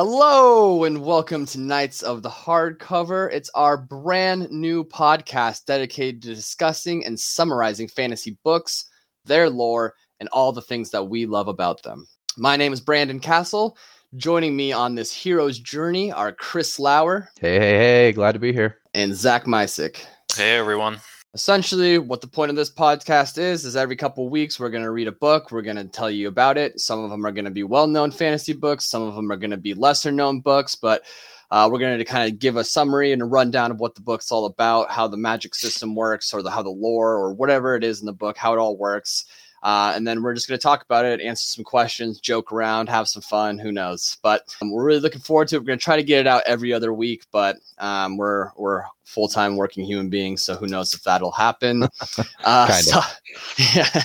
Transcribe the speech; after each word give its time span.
Hello 0.00 0.84
and 0.84 1.02
welcome 1.02 1.44
to 1.46 1.58
Knights 1.58 2.04
of 2.04 2.22
the 2.22 2.30
Hardcover. 2.30 3.32
It's 3.32 3.50
our 3.56 3.76
brand 3.76 4.48
new 4.48 4.84
podcast 4.84 5.64
dedicated 5.64 6.22
to 6.22 6.36
discussing 6.36 7.04
and 7.04 7.18
summarizing 7.18 7.88
fantasy 7.88 8.38
books, 8.44 8.88
their 9.24 9.50
lore, 9.50 9.94
and 10.20 10.28
all 10.28 10.52
the 10.52 10.62
things 10.62 10.90
that 10.90 11.02
we 11.02 11.26
love 11.26 11.48
about 11.48 11.82
them. 11.82 12.06
My 12.36 12.56
name 12.56 12.72
is 12.72 12.80
Brandon 12.80 13.18
Castle. 13.18 13.76
Joining 14.14 14.54
me 14.54 14.70
on 14.70 14.94
this 14.94 15.12
hero's 15.12 15.58
journey 15.58 16.12
are 16.12 16.30
Chris 16.30 16.78
Lauer 16.78 17.28
Hey, 17.40 17.58
hey, 17.58 17.76
hey, 17.76 18.12
glad 18.12 18.32
to 18.34 18.38
be 18.38 18.52
here. 18.52 18.78
and 18.94 19.12
Zach 19.12 19.46
Mysick. 19.46 20.04
Hey 20.32 20.54
everyone. 20.56 21.00
Essentially 21.38 21.98
what 21.98 22.20
the 22.20 22.26
point 22.26 22.50
of 22.50 22.56
this 22.56 22.68
podcast 22.68 23.38
is 23.38 23.64
is 23.64 23.76
every 23.76 23.94
couple 23.94 24.26
of 24.26 24.32
weeks 24.32 24.58
we're 24.58 24.68
going 24.68 24.82
to 24.82 24.90
read 24.90 25.06
a 25.06 25.12
book 25.12 25.52
we're 25.52 25.62
going 25.62 25.76
to 25.76 25.84
tell 25.84 26.10
you 26.10 26.26
about 26.26 26.58
it. 26.58 26.80
Some 26.80 26.98
of 26.98 27.10
them 27.10 27.24
are 27.24 27.30
going 27.30 27.44
to 27.44 27.50
be 27.52 27.62
well-known 27.62 28.10
fantasy 28.10 28.52
books 28.52 28.86
some 28.86 29.02
of 29.02 29.14
them 29.14 29.30
are 29.30 29.36
going 29.36 29.52
to 29.52 29.56
be 29.56 29.72
lesser 29.72 30.10
known 30.10 30.40
books 30.40 30.74
but 30.74 31.04
uh, 31.52 31.68
we're 31.70 31.78
going 31.78 31.96
to 31.96 32.04
kind 32.04 32.28
of 32.28 32.40
give 32.40 32.56
a 32.56 32.64
summary 32.64 33.12
and 33.12 33.22
a 33.22 33.24
rundown 33.24 33.70
of 33.70 33.78
what 33.78 33.94
the 33.94 34.00
book's 34.00 34.32
all 34.32 34.46
about 34.46 34.90
how 34.90 35.06
the 35.06 35.16
magic 35.16 35.54
system 35.54 35.94
works 35.94 36.34
or 36.34 36.42
the, 36.42 36.50
how 36.50 36.60
the 36.60 36.68
lore 36.70 37.12
or 37.12 37.32
whatever 37.32 37.76
it 37.76 37.84
is 37.84 38.00
in 38.00 38.06
the 38.06 38.12
book 38.12 38.36
how 38.36 38.52
it 38.52 38.58
all 38.58 38.76
works 38.76 39.24
uh, 39.62 39.92
and 39.94 40.06
then 40.06 40.22
we're 40.22 40.34
just 40.34 40.48
going 40.48 40.58
to 40.58 40.62
talk 40.62 40.84
about 40.84 41.04
it 41.04 41.20
answer 41.20 41.46
some 41.46 41.64
questions 41.64 42.20
joke 42.20 42.52
around 42.52 42.88
have 42.88 43.08
some 43.08 43.22
fun 43.22 43.58
who 43.58 43.72
knows? 43.72 44.18
But 44.22 44.54
um, 44.60 44.70
we're 44.70 44.84
really 44.84 45.00
looking 45.00 45.20
forward 45.20 45.48
to 45.48 45.56
it. 45.56 45.58
We're 45.60 45.66
going 45.66 45.78
to 45.78 45.84
try 45.84 45.96
to 45.96 46.02
get 46.02 46.20
it 46.20 46.26
out 46.26 46.42
every 46.46 46.72
other 46.72 46.92
week 46.92 47.24
but 47.32 47.56
um, 47.78 48.16
we're 48.16 48.50
we're 48.56 48.84
full-time 49.04 49.56
working 49.56 49.84
human 49.84 50.10
beings 50.10 50.42
so 50.42 50.54
who 50.54 50.66
knows 50.66 50.92
if 50.92 51.02
that'll 51.02 51.30
happen. 51.30 51.88
Uh, 52.44 52.70
stu- 52.70 53.00
yeah. 53.74 54.02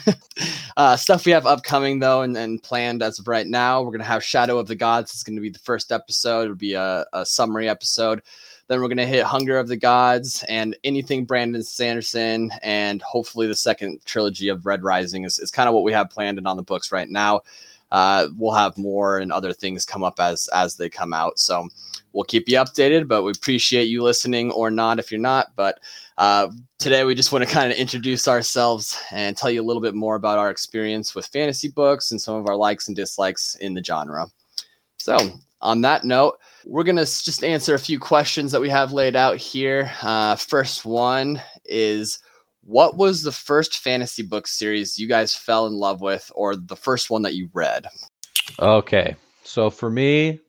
uh, 0.75 0.95
stuff 0.95 1.25
we 1.25 1.31
have 1.31 1.45
upcoming 1.45 1.99
though 1.99 2.23
and, 2.23 2.35
and 2.35 2.61
planned 2.61 3.01
as 3.01 3.19
of 3.19 3.27
right 3.27 3.47
now. 3.47 3.81
We're 3.81 3.91
going 3.91 3.99
to 3.99 4.05
have 4.05 4.23
shadow 4.23 4.57
of 4.57 4.67
the 4.67 4.75
gods 4.75 5.13
it's 5.13 5.23
going 5.23 5.35
to 5.35 5.41
be 5.41 5.49
the 5.49 5.59
first 5.59 5.91
episode. 5.91 6.43
It'll 6.43 6.55
be 6.55 6.73
a, 6.73 7.05
a 7.13 7.25
summary 7.25 7.69
episode 7.69 8.21
then 8.67 8.81
we're 8.81 8.87
going 8.87 8.97
to 8.97 9.05
hit 9.05 9.23
hunger 9.23 9.57
of 9.57 9.67
the 9.67 9.77
gods 9.77 10.43
and 10.47 10.75
anything 10.83 11.25
brandon 11.25 11.63
sanderson 11.63 12.51
and 12.61 13.01
hopefully 13.01 13.47
the 13.47 13.55
second 13.55 13.99
trilogy 14.05 14.47
of 14.47 14.65
red 14.65 14.83
rising 14.83 15.23
is, 15.23 15.39
is 15.39 15.51
kind 15.51 15.67
of 15.67 15.75
what 15.75 15.83
we 15.83 15.91
have 15.91 16.09
planned 16.09 16.37
and 16.37 16.47
on 16.47 16.57
the 16.57 16.63
books 16.63 16.91
right 16.91 17.09
now. 17.09 17.41
Uh, 17.91 18.27
we'll 18.37 18.53
have 18.53 18.75
more 18.75 19.19
and 19.19 19.31
other 19.31 19.53
things 19.53 19.85
come 19.85 20.03
up 20.03 20.19
as 20.19 20.49
as 20.53 20.77
they 20.77 20.89
come 20.89 21.13
out. 21.13 21.37
So 21.37 21.67
we'll 22.11 22.23
keep 22.23 22.49
you 22.49 22.57
updated 22.57 23.07
but 23.07 23.23
we 23.23 23.31
appreciate 23.31 23.85
you 23.85 24.01
listening 24.01 24.51
or 24.51 24.71
not 24.71 24.97
if 24.97 25.11
you're 25.11 25.21
not. 25.21 25.49
But 25.55 25.79
uh, 26.17 26.47
today 26.79 27.03
we 27.03 27.13
just 27.13 27.31
want 27.31 27.45
to 27.45 27.51
kind 27.51 27.71
of 27.71 27.77
introduce 27.77 28.27
ourselves 28.27 28.99
and 29.11 29.37
tell 29.37 29.51
you 29.51 29.61
a 29.61 29.65
little 29.65 29.81
bit 29.81 29.93
more 29.93 30.15
about 30.15 30.39
our 30.39 30.49
experience 30.49 31.13
with 31.13 31.27
fantasy 31.27 31.69
books 31.69 32.11
and 32.11 32.21
some 32.21 32.35
of 32.35 32.47
our 32.47 32.55
likes 32.55 32.87
and 32.87 32.95
dislikes 32.95 33.55
in 33.55 33.73
the 33.75 33.83
genre. 33.83 34.27
So 34.97 35.17
on 35.61 35.81
that 35.81 36.03
note 36.03 36.39
we're 36.65 36.83
going 36.83 36.95
to 36.95 37.05
just 37.05 37.43
answer 37.43 37.73
a 37.73 37.79
few 37.79 37.99
questions 37.99 38.51
that 38.51 38.61
we 38.61 38.69
have 38.69 38.93
laid 38.93 39.15
out 39.15 39.37
here 39.37 39.91
uh, 40.01 40.35
first 40.35 40.85
one 40.85 41.41
is 41.65 42.19
what 42.65 42.95
was 42.95 43.23
the 43.23 43.31
first 43.31 43.79
fantasy 43.79 44.23
book 44.23 44.47
series 44.47 44.97
you 44.97 45.07
guys 45.07 45.35
fell 45.35 45.67
in 45.67 45.73
love 45.73 46.01
with 46.01 46.31
or 46.35 46.55
the 46.55 46.75
first 46.75 47.09
one 47.09 47.21
that 47.21 47.35
you 47.35 47.49
read 47.53 47.85
Okay, 48.59 49.15
so 49.43 49.69
for 49.69 49.89
me, 49.89 50.39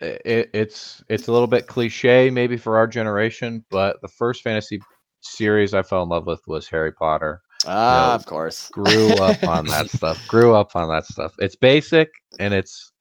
it, 0.00 0.50
it's 0.52 1.02
it's 1.08 1.28
a 1.28 1.32
little 1.32 1.46
bit 1.46 1.66
cliche 1.66 2.30
maybe 2.30 2.56
for 2.56 2.76
our 2.76 2.86
generation, 2.86 3.64
but 3.70 4.00
the 4.02 4.08
first 4.08 4.42
fantasy 4.42 4.80
series 5.20 5.72
I 5.74 5.82
fell 5.82 6.02
in 6.02 6.08
love 6.08 6.26
with 6.26 6.40
was 6.46 6.68
Harry 6.68 6.92
Potter. 6.92 7.40
ah 7.66 8.14
of 8.14 8.26
course 8.26 8.68
Grew 8.70 9.10
up 9.14 9.42
on 9.44 9.66
that 9.66 9.88
stuff. 9.96 10.26
Grew 10.28 10.54
up 10.54 10.74
on 10.74 10.88
that 10.88 11.06
stuff. 11.06 11.34
It's 11.38 11.56
basic 11.56 12.10
and 12.38 12.52
it's 12.52 12.92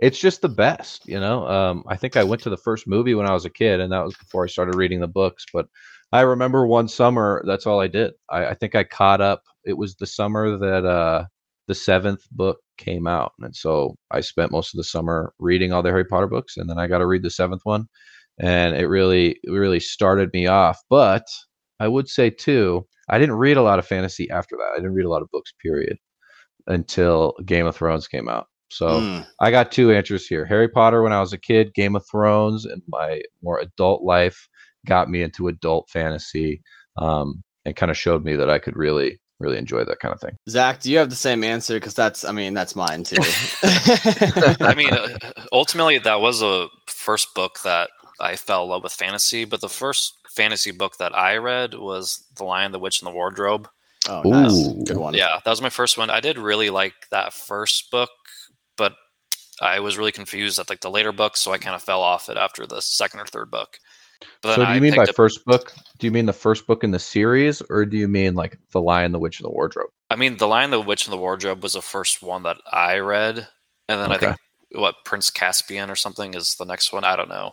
it's 0.00 0.18
just 0.18 0.42
the 0.42 0.48
best, 0.48 1.06
you 1.06 1.20
know. 1.20 1.46
Um, 1.46 1.84
I 1.88 1.96
think 1.96 2.16
I 2.16 2.24
went 2.24 2.42
to 2.42 2.50
the 2.50 2.56
first 2.56 2.86
movie 2.86 3.14
when 3.14 3.26
I 3.26 3.32
was 3.34 3.44
a 3.44 3.50
kid, 3.50 3.80
and 3.80 3.92
that 3.92 4.04
was 4.04 4.16
before 4.16 4.44
I 4.44 4.48
started 4.48 4.76
reading 4.76 5.00
the 5.00 5.08
books. 5.08 5.44
But 5.52 5.66
I 6.12 6.22
remember 6.22 6.66
one 6.66 6.88
summer, 6.88 7.42
that's 7.46 7.66
all 7.66 7.80
I 7.80 7.86
did. 7.86 8.12
I, 8.30 8.46
I 8.46 8.54
think 8.54 8.74
I 8.74 8.84
caught 8.84 9.20
up. 9.20 9.42
It 9.64 9.76
was 9.76 9.94
the 9.96 10.06
summer 10.06 10.56
that 10.58 10.84
uh, 10.86 11.26
the 11.68 11.74
seventh 11.74 12.22
book 12.32 12.58
came 12.78 13.06
out, 13.06 13.32
and 13.40 13.54
so 13.54 13.94
I 14.10 14.20
spent 14.20 14.52
most 14.52 14.74
of 14.74 14.78
the 14.78 14.84
summer 14.84 15.32
reading 15.38 15.72
all 15.72 15.82
the 15.82 15.90
Harry 15.90 16.04
Potter 16.04 16.26
books, 16.28 16.56
and 16.56 16.68
then 16.68 16.78
I 16.78 16.86
got 16.86 16.98
to 16.98 17.06
read 17.06 17.22
the 17.22 17.30
seventh 17.30 17.62
one, 17.64 17.86
and 18.38 18.74
it 18.76 18.86
really, 18.88 19.38
really 19.46 19.80
started 19.80 20.32
me 20.32 20.46
off. 20.46 20.80
But 20.88 21.26
I 21.78 21.88
would 21.88 22.08
say 22.08 22.30
too, 22.30 22.86
I 23.10 23.18
didn't 23.18 23.36
read 23.36 23.58
a 23.58 23.62
lot 23.62 23.78
of 23.78 23.86
fantasy 23.86 24.30
after 24.30 24.56
that. 24.56 24.72
I 24.74 24.76
didn't 24.76 24.94
read 24.94 25.06
a 25.06 25.10
lot 25.10 25.22
of 25.22 25.30
books, 25.30 25.52
period, 25.62 25.98
until 26.66 27.34
Game 27.44 27.66
of 27.66 27.76
Thrones 27.76 28.08
came 28.08 28.28
out. 28.28 28.46
So 28.70 29.00
Mm. 29.00 29.26
I 29.40 29.50
got 29.50 29.72
two 29.72 29.92
answers 29.92 30.26
here. 30.26 30.44
Harry 30.44 30.68
Potter 30.68 31.02
when 31.02 31.12
I 31.12 31.20
was 31.20 31.32
a 31.32 31.38
kid, 31.38 31.74
Game 31.74 31.96
of 31.96 32.04
Thrones, 32.10 32.64
and 32.64 32.82
my 32.88 33.20
more 33.42 33.58
adult 33.58 34.02
life 34.02 34.48
got 34.86 35.10
me 35.10 35.22
into 35.22 35.48
adult 35.48 35.88
fantasy 35.90 36.62
um, 36.96 37.42
and 37.64 37.76
kind 37.76 37.90
of 37.90 37.96
showed 37.98 38.24
me 38.24 38.36
that 38.36 38.48
I 38.48 38.58
could 38.58 38.76
really, 38.76 39.18
really 39.38 39.58
enjoy 39.58 39.84
that 39.84 39.98
kind 40.00 40.14
of 40.14 40.20
thing. 40.20 40.36
Zach, 40.48 40.80
do 40.80 40.90
you 40.90 40.98
have 40.98 41.10
the 41.10 41.16
same 41.16 41.42
answer? 41.44 41.74
Because 41.74 41.94
that's, 41.94 42.24
I 42.24 42.32
mean, 42.32 42.54
that's 42.54 42.76
mine 42.76 43.04
too. 43.04 43.16
I 43.62 44.74
mean, 44.76 44.92
uh, 44.92 45.08
ultimately, 45.52 45.98
that 45.98 46.20
was 46.20 46.42
a 46.42 46.68
first 46.86 47.34
book 47.34 47.58
that 47.64 47.90
I 48.20 48.36
fell 48.36 48.64
in 48.64 48.70
love 48.70 48.82
with 48.82 48.92
fantasy. 48.92 49.44
But 49.44 49.60
the 49.60 49.68
first 49.68 50.14
fantasy 50.30 50.70
book 50.70 50.96
that 50.98 51.16
I 51.16 51.36
read 51.36 51.74
was 51.74 52.24
*The 52.36 52.44
Lion, 52.44 52.72
the 52.72 52.78
Witch, 52.78 53.00
and 53.00 53.06
the 53.06 53.14
Wardrobe*. 53.14 53.68
oh, 54.08 54.22
nice. 54.22 54.52
Ooh. 54.52 54.84
Good 54.84 54.96
one. 54.96 55.14
Yeah, 55.14 55.40
that 55.44 55.50
was 55.50 55.60
my 55.62 55.70
first 55.70 55.98
one. 55.98 56.08
I 56.10 56.20
did 56.20 56.38
really 56.38 56.70
like 56.70 56.94
that 57.10 57.32
first 57.32 57.90
book, 57.90 58.10
but 58.10 58.19
I 59.60 59.80
was 59.80 59.98
really 59.98 60.12
confused 60.12 60.58
at 60.58 60.70
like 60.70 60.80
the 60.80 60.90
later 60.90 61.12
books, 61.12 61.40
so 61.40 61.52
I 61.52 61.58
kind 61.58 61.74
of 61.74 61.82
fell 61.82 62.00
off 62.02 62.28
it 62.28 62.36
after 62.36 62.66
the 62.66 62.80
second 62.80 63.20
or 63.20 63.26
third 63.26 63.50
book. 63.50 63.78
But 64.42 64.56
So 64.56 64.62
do 64.64 64.70
I 64.70 64.74
you 64.74 64.80
mean 64.80 64.94
by 64.96 65.04
up- 65.04 65.14
first 65.14 65.44
book? 65.44 65.72
Do 65.98 66.06
you 66.06 66.10
mean 66.10 66.26
the 66.26 66.32
first 66.32 66.66
book 66.66 66.84
in 66.84 66.90
the 66.90 66.98
series, 66.98 67.62
or 67.70 67.84
do 67.86 67.96
you 67.96 68.08
mean 68.08 68.34
like 68.34 68.58
The 68.72 68.80
Lion, 68.80 69.12
the 69.12 69.18
Witch, 69.18 69.40
and 69.40 69.46
the 69.46 69.52
Wardrobe? 69.52 69.88
I 70.10 70.16
mean, 70.16 70.36
*The 70.36 70.46
Lion, 70.48 70.70
the 70.70 70.80
Witch, 70.80 71.06
and 71.06 71.12
the 71.12 71.16
Wardrobe* 71.18 71.62
was 71.62 71.72
the 71.74 71.82
first 71.82 72.22
one 72.22 72.42
that 72.42 72.56
I 72.70 72.98
read, 72.98 73.46
and 73.88 74.00
then 74.00 74.12
I 74.12 74.18
think 74.18 74.36
what 74.72 74.96
Prince 75.04 75.30
Caspian 75.30 75.90
or 75.90 75.96
something 75.96 76.34
is 76.34 76.54
the 76.56 76.64
next 76.64 76.92
one. 76.92 77.04
I 77.04 77.16
don't 77.16 77.28
know. 77.28 77.52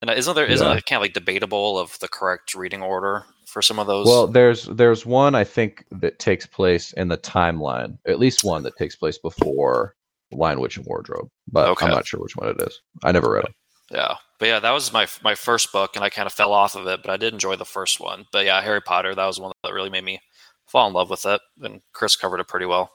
And 0.00 0.10
uh, 0.10 0.14
isn't 0.14 0.34
there 0.34 0.46
isn't 0.46 0.66
Yeah. 0.66 0.76
it 0.76 0.86
kind 0.86 0.98
of 0.98 1.02
like 1.02 1.12
debatable 1.12 1.78
of 1.78 1.98
the 1.98 2.08
correct 2.08 2.54
reading 2.54 2.82
order 2.82 3.24
for 3.46 3.60
some 3.62 3.78
of 3.78 3.86
those? 3.86 4.06
Well, 4.06 4.26
there's 4.28 4.64
there's 4.66 5.04
one 5.04 5.34
I 5.34 5.44
think 5.44 5.84
that 5.90 6.18
takes 6.20 6.46
place 6.46 6.92
in 6.94 7.08
the 7.08 7.18
timeline. 7.18 7.98
At 8.06 8.18
least 8.20 8.44
one 8.44 8.62
that 8.62 8.76
takes 8.76 8.94
place 8.96 9.18
before 9.18 9.94
Lion, 10.32 10.60
Witch, 10.60 10.76
and 10.76 10.86
Wardrobe, 10.86 11.28
but 11.50 11.68
Okay. 11.68 11.86
I'm 11.86 11.92
not 11.92 12.06
sure 12.06 12.20
which 12.20 12.36
one 12.36 12.48
it 12.48 12.60
is. 12.62 12.80
I 13.02 13.12
never 13.12 13.30
read 13.30 13.44
it. 13.44 13.54
yeah, 13.90 14.14
but 14.38 14.46
yeah, 14.46 14.60
that 14.60 14.70
was 14.72 14.92
my 14.92 15.06
my 15.22 15.34
first 15.34 15.72
book, 15.72 15.96
and 15.96 16.04
I 16.04 16.10
kind 16.10 16.26
of 16.26 16.32
fell 16.32 16.52
off 16.52 16.74
of 16.76 16.86
it, 16.86 17.00
but 17.02 17.10
I 17.10 17.16
did 17.16 17.32
enjoy 17.32 17.56
the 17.56 17.64
first 17.64 18.00
one. 18.00 18.26
But 18.32 18.44
yeah, 18.44 18.60
Harry 18.60 18.80
Potter, 18.82 19.14
that 19.14 19.26
was 19.26 19.40
one 19.40 19.52
that 19.64 19.72
really 19.72 19.90
made 19.90 20.04
me 20.04 20.20
fall 20.66 20.86
in 20.86 20.92
love 20.94 21.10
with 21.10 21.24
it, 21.26 21.40
and 21.62 21.80
Chris 21.92 22.14
covered 22.16 22.40
it 22.40 22.48
pretty 22.48 22.66
well. 22.66 22.90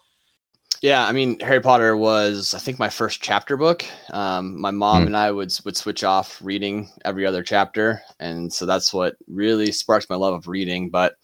Yeah, 0.81 1.05
I 1.07 1.13
mean, 1.13 1.39
Harry 1.39 1.61
Potter 1.61 1.95
was, 1.95 2.53
I 2.53 2.59
think, 2.59 2.77
my 2.77 2.89
first 2.89 3.21
chapter 3.21 3.55
book. 3.55 3.85
Um, 4.11 4.59
my 4.59 4.69
mom 4.71 5.03
Hmm. 5.03 5.07
and 5.07 5.17
I 5.17 5.31
would 5.31 5.51
would 5.65 5.77
switch 5.77 6.03
off 6.03 6.39
reading 6.43 6.89
every 7.05 7.25
other 7.25 7.41
chapter, 7.41 8.01
and 8.19 8.51
so 8.51 8.65
that's 8.65 8.93
what 8.93 9.15
really 9.27 9.71
sparked 9.71 10.09
my 10.09 10.17
love 10.17 10.33
of 10.33 10.47
reading. 10.47 10.89
But 10.89 11.15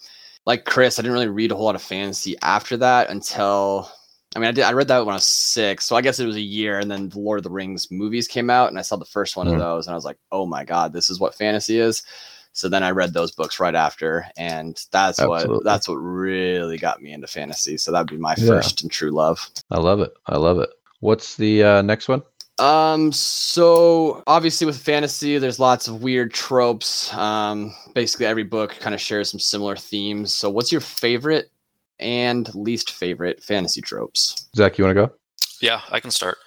like 0.46 0.64
Chris, 0.66 0.97
I 0.97 1.02
didn't 1.02 1.14
really 1.14 1.28
read 1.28 1.52
a 1.52 1.56
whole 1.56 1.66
lot 1.66 1.76
of 1.76 1.81
fantasy 1.81 2.36
after 2.41 2.78
that 2.78 3.09
until, 3.09 3.91
I 4.35 4.40
mean, 4.40 4.47
I 4.50 4.51
did. 4.51 4.63
I 4.63 4.73
read 4.73 4.88
that 4.90 5.06
when 5.06 5.13
I 5.13 5.17
was 5.17 5.25
six, 5.25 5.85
so 5.85 5.95
I 5.95 6.01
guess 6.01 6.19
it 6.19 6.25
was 6.28 6.35
a 6.35 6.41
year, 6.41 6.78
and 6.79 6.90
then 6.90 7.09
the 7.09 7.19
Lord 7.19 7.40
of 7.40 7.44
the 7.44 7.50
Rings 7.50 7.90
movies 7.90 8.28
came 8.28 8.50
out, 8.50 8.69
and 8.69 8.78
I 8.78 8.84
saw 8.84 8.95
the 8.95 9.06
first 9.06 9.35
one 9.35 9.47
Mhm. 9.47 9.53
of 9.53 9.59
those, 9.59 9.88
and 9.88 9.94
I 9.94 9.95
was 9.95 10.06
like, 10.06 10.17
oh 10.31 10.45
my 10.45 10.63
god, 10.63 10.94
this 10.94 11.09
is 11.09 11.19
what 11.19 11.34
fantasy 11.34 11.79
is. 11.79 12.03
So 12.53 12.69
then 12.69 12.84
I 12.84 12.91
read 12.91 13.14
those 13.14 13.31
books 13.31 13.59
right 13.59 13.73
after, 13.76 14.26
and 14.37 14.79
that's 14.91 15.20
what 15.20 15.64
that's 15.64 15.87
what 15.87 15.96
really 15.96 16.78
got 16.78 17.02
me 17.02 17.11
into 17.11 17.28
fantasy. 17.28 17.78
So 17.78 17.91
that'd 17.91 18.09
be 18.09 18.17
my 18.17 18.35
Yeah. 18.37 18.47
first 18.47 18.81
and 18.84 18.91
true 18.91 19.11
love. 19.11 19.49
I 19.72 19.79
love 19.79 19.99
it. 19.99 20.14
I 20.28 20.37
love 20.37 20.59
it. 20.59 20.70
What's 20.99 21.35
the 21.35 21.64
uh, 21.64 21.82
next 21.82 22.08
one? 22.08 22.22
Um, 22.59 23.11
so 23.14 24.22
obviously 24.28 24.67
with 24.67 24.78
fantasy, 24.78 25.37
there's 25.37 25.59
lots 25.59 25.87
of 25.87 26.03
weird 26.03 26.34
tropes. 26.34 27.11
Um, 27.14 27.73
basically 27.96 28.25
every 28.25 28.43
book 28.43 28.75
kind 28.79 28.93
of 28.93 28.99
shares 28.99 29.29
some 29.32 29.40
similar 29.40 29.78
themes. 29.78 30.34
So 30.34 30.49
what's 30.49 30.72
your 30.72 30.82
favorite 30.82 31.52
and 31.99 32.53
least 32.55 32.91
favorite 32.91 33.43
fantasy 33.43 33.81
tropes? 33.81 34.49
Zach, 34.55 34.78
you 34.78 34.85
want 34.85 34.96
to 34.96 35.07
go? 35.07 35.13
Yeah, 35.61 35.81
I 35.91 35.99
can 35.99 36.11
start. 36.11 36.37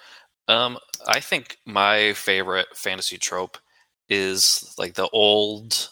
Um, 0.47 0.77
I 1.07 1.19
think 1.19 1.57
my 1.65 2.13
favorite 2.13 2.67
fantasy 2.75 3.17
trope 3.17 3.57
is 4.09 4.73
like 4.77 4.95
the 4.95 5.09
old, 5.09 5.89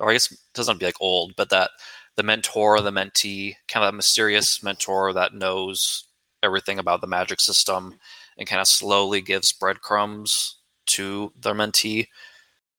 or 0.00 0.10
I 0.10 0.12
guess 0.14 0.30
it 0.30 0.38
doesn't 0.54 0.74
have 0.74 0.78
to 0.78 0.82
be 0.82 0.86
like 0.86 1.00
old, 1.00 1.34
but 1.36 1.50
that 1.50 1.70
the 2.16 2.22
mentor, 2.22 2.80
the 2.80 2.90
mentee, 2.90 3.54
kind 3.68 3.84
of 3.84 3.92
that 3.92 3.96
mysterious 3.96 4.62
mentor 4.62 5.12
that 5.12 5.34
knows 5.34 6.04
everything 6.42 6.78
about 6.78 7.00
the 7.00 7.06
magic 7.06 7.40
system 7.40 7.98
and 8.38 8.48
kind 8.48 8.60
of 8.60 8.68
slowly 8.68 9.20
gives 9.20 9.52
breadcrumbs 9.52 10.56
to 10.86 11.32
their 11.40 11.54
mentee. 11.54 12.08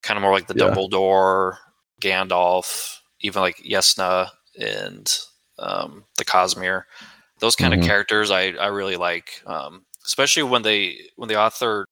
Kind 0.03 0.17
of 0.17 0.21
more 0.21 0.31
like 0.31 0.47
the 0.47 0.53
Yeah. 0.55 0.65
Dumbledore, 0.65 1.57
Gandalf, 2.01 2.97
even 3.21 3.41
like 3.41 3.57
Jasnah 3.57 4.29
and 4.59 5.17
um, 5.59 6.03
the 6.17 6.25
Cosmere. 6.25 6.83
Those 7.39 7.55
kind 7.55 7.73
Mhm. 7.73 7.79
of 7.81 7.85
characters 7.87 8.31
I, 8.31 8.51
I 8.51 8.67
really 8.67 8.95
like, 8.95 9.41
um, 9.45 9.85
especially 10.05 10.43
when 10.43 10.61
they 10.61 11.09
when 11.15 11.27
the 11.29 11.37
author 11.39 11.85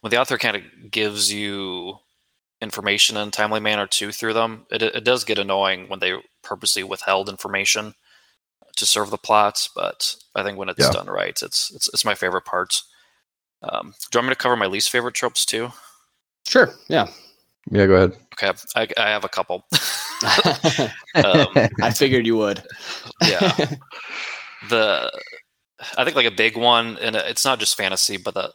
when 0.00 0.10
the 0.10 0.20
author 0.20 0.38
kind 0.38 0.56
of 0.56 0.62
gives 0.90 1.32
you 1.32 1.98
information 2.60 3.16
in 3.16 3.28
a 3.28 3.30
timely 3.30 3.60
manner 3.60 3.86
too 3.86 4.12
through 4.12 4.32
them, 4.32 4.66
it, 4.70 4.82
it 4.82 5.04
does 5.04 5.24
get 5.24 5.38
annoying 5.38 5.88
when 5.88 5.98
they 6.00 6.14
purposely 6.42 6.82
withheld 6.84 7.28
information 7.28 7.94
to 8.76 8.86
serve 8.86 9.10
the 9.10 9.18
plots. 9.18 9.68
But 9.74 10.14
I 10.34 10.42
think 10.42 10.56
when 10.58 10.68
it's 10.68 10.78
Yeah. 10.80 10.90
done 10.92 11.06
right, 11.08 11.36
it's 11.42 11.70
it's, 11.74 11.88
it's 11.88 12.04
my 12.04 12.14
favorite 12.14 12.44
part. 12.44 12.82
Um, 13.62 13.94
do 14.10 14.16
you 14.16 14.18
want 14.18 14.28
me 14.28 14.34
to 14.34 14.38
cover 14.40 14.56
my 14.56 14.66
least 14.66 14.90
favorite 14.90 15.14
tropes 15.14 15.44
too? 15.44 15.72
Sure. 16.46 16.72
Yeah. 16.88 17.08
Yeah, 17.70 17.86
go 17.86 17.94
ahead. 17.94 18.16
Okay, 18.34 18.52
I, 18.76 18.86
I 18.96 19.08
have 19.08 19.24
a 19.24 19.28
couple. 19.28 19.64
um, 21.14 21.48
I 21.82 21.90
figured 21.94 22.26
you 22.26 22.36
would. 22.36 22.62
yeah, 23.22 23.54
the 24.70 25.10
I 25.98 26.04
think 26.04 26.16
like 26.16 26.26
a 26.26 26.30
big 26.30 26.56
one, 26.56 26.96
and 26.98 27.16
it's 27.16 27.44
not 27.44 27.58
just 27.58 27.76
fantasy, 27.76 28.16
but 28.16 28.34
the 28.34 28.52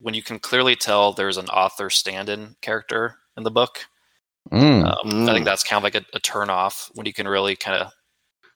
when 0.00 0.14
you 0.14 0.22
can 0.22 0.38
clearly 0.38 0.76
tell 0.76 1.12
there's 1.12 1.36
an 1.38 1.48
author 1.48 1.88
stand-in 1.88 2.56
character 2.60 3.16
in 3.36 3.42
the 3.44 3.50
book. 3.50 3.86
Mm. 4.52 4.84
Um, 4.84 5.28
I 5.28 5.32
think 5.32 5.42
Mm. 5.42 5.44
that's 5.46 5.64
kind 5.64 5.78
of 5.78 5.84
like 5.84 5.94
a, 5.94 6.04
a 6.14 6.20
turn 6.20 6.50
off 6.50 6.90
when 6.94 7.06
you 7.06 7.14
can 7.14 7.26
really 7.26 7.56
kind 7.56 7.80
of 7.80 7.90